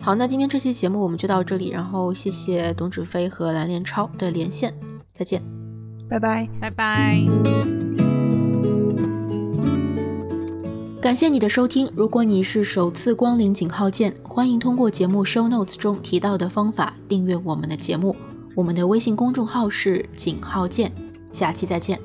[0.00, 4.72] 好，那今天这期节目我们就到这里，然后谢谢董子飞和蓝连超的连线，
[5.12, 5.42] 再见，
[6.08, 7.20] 拜拜，拜拜。
[11.00, 18.16] 感谢你的收听，如果你是首次光临井号键，欢迎通过节目 show notes 中提到的方法订阅我们的节目，
[18.54, 20.92] 我们的微信公众号是井号键，
[21.32, 21.98] 下期再见。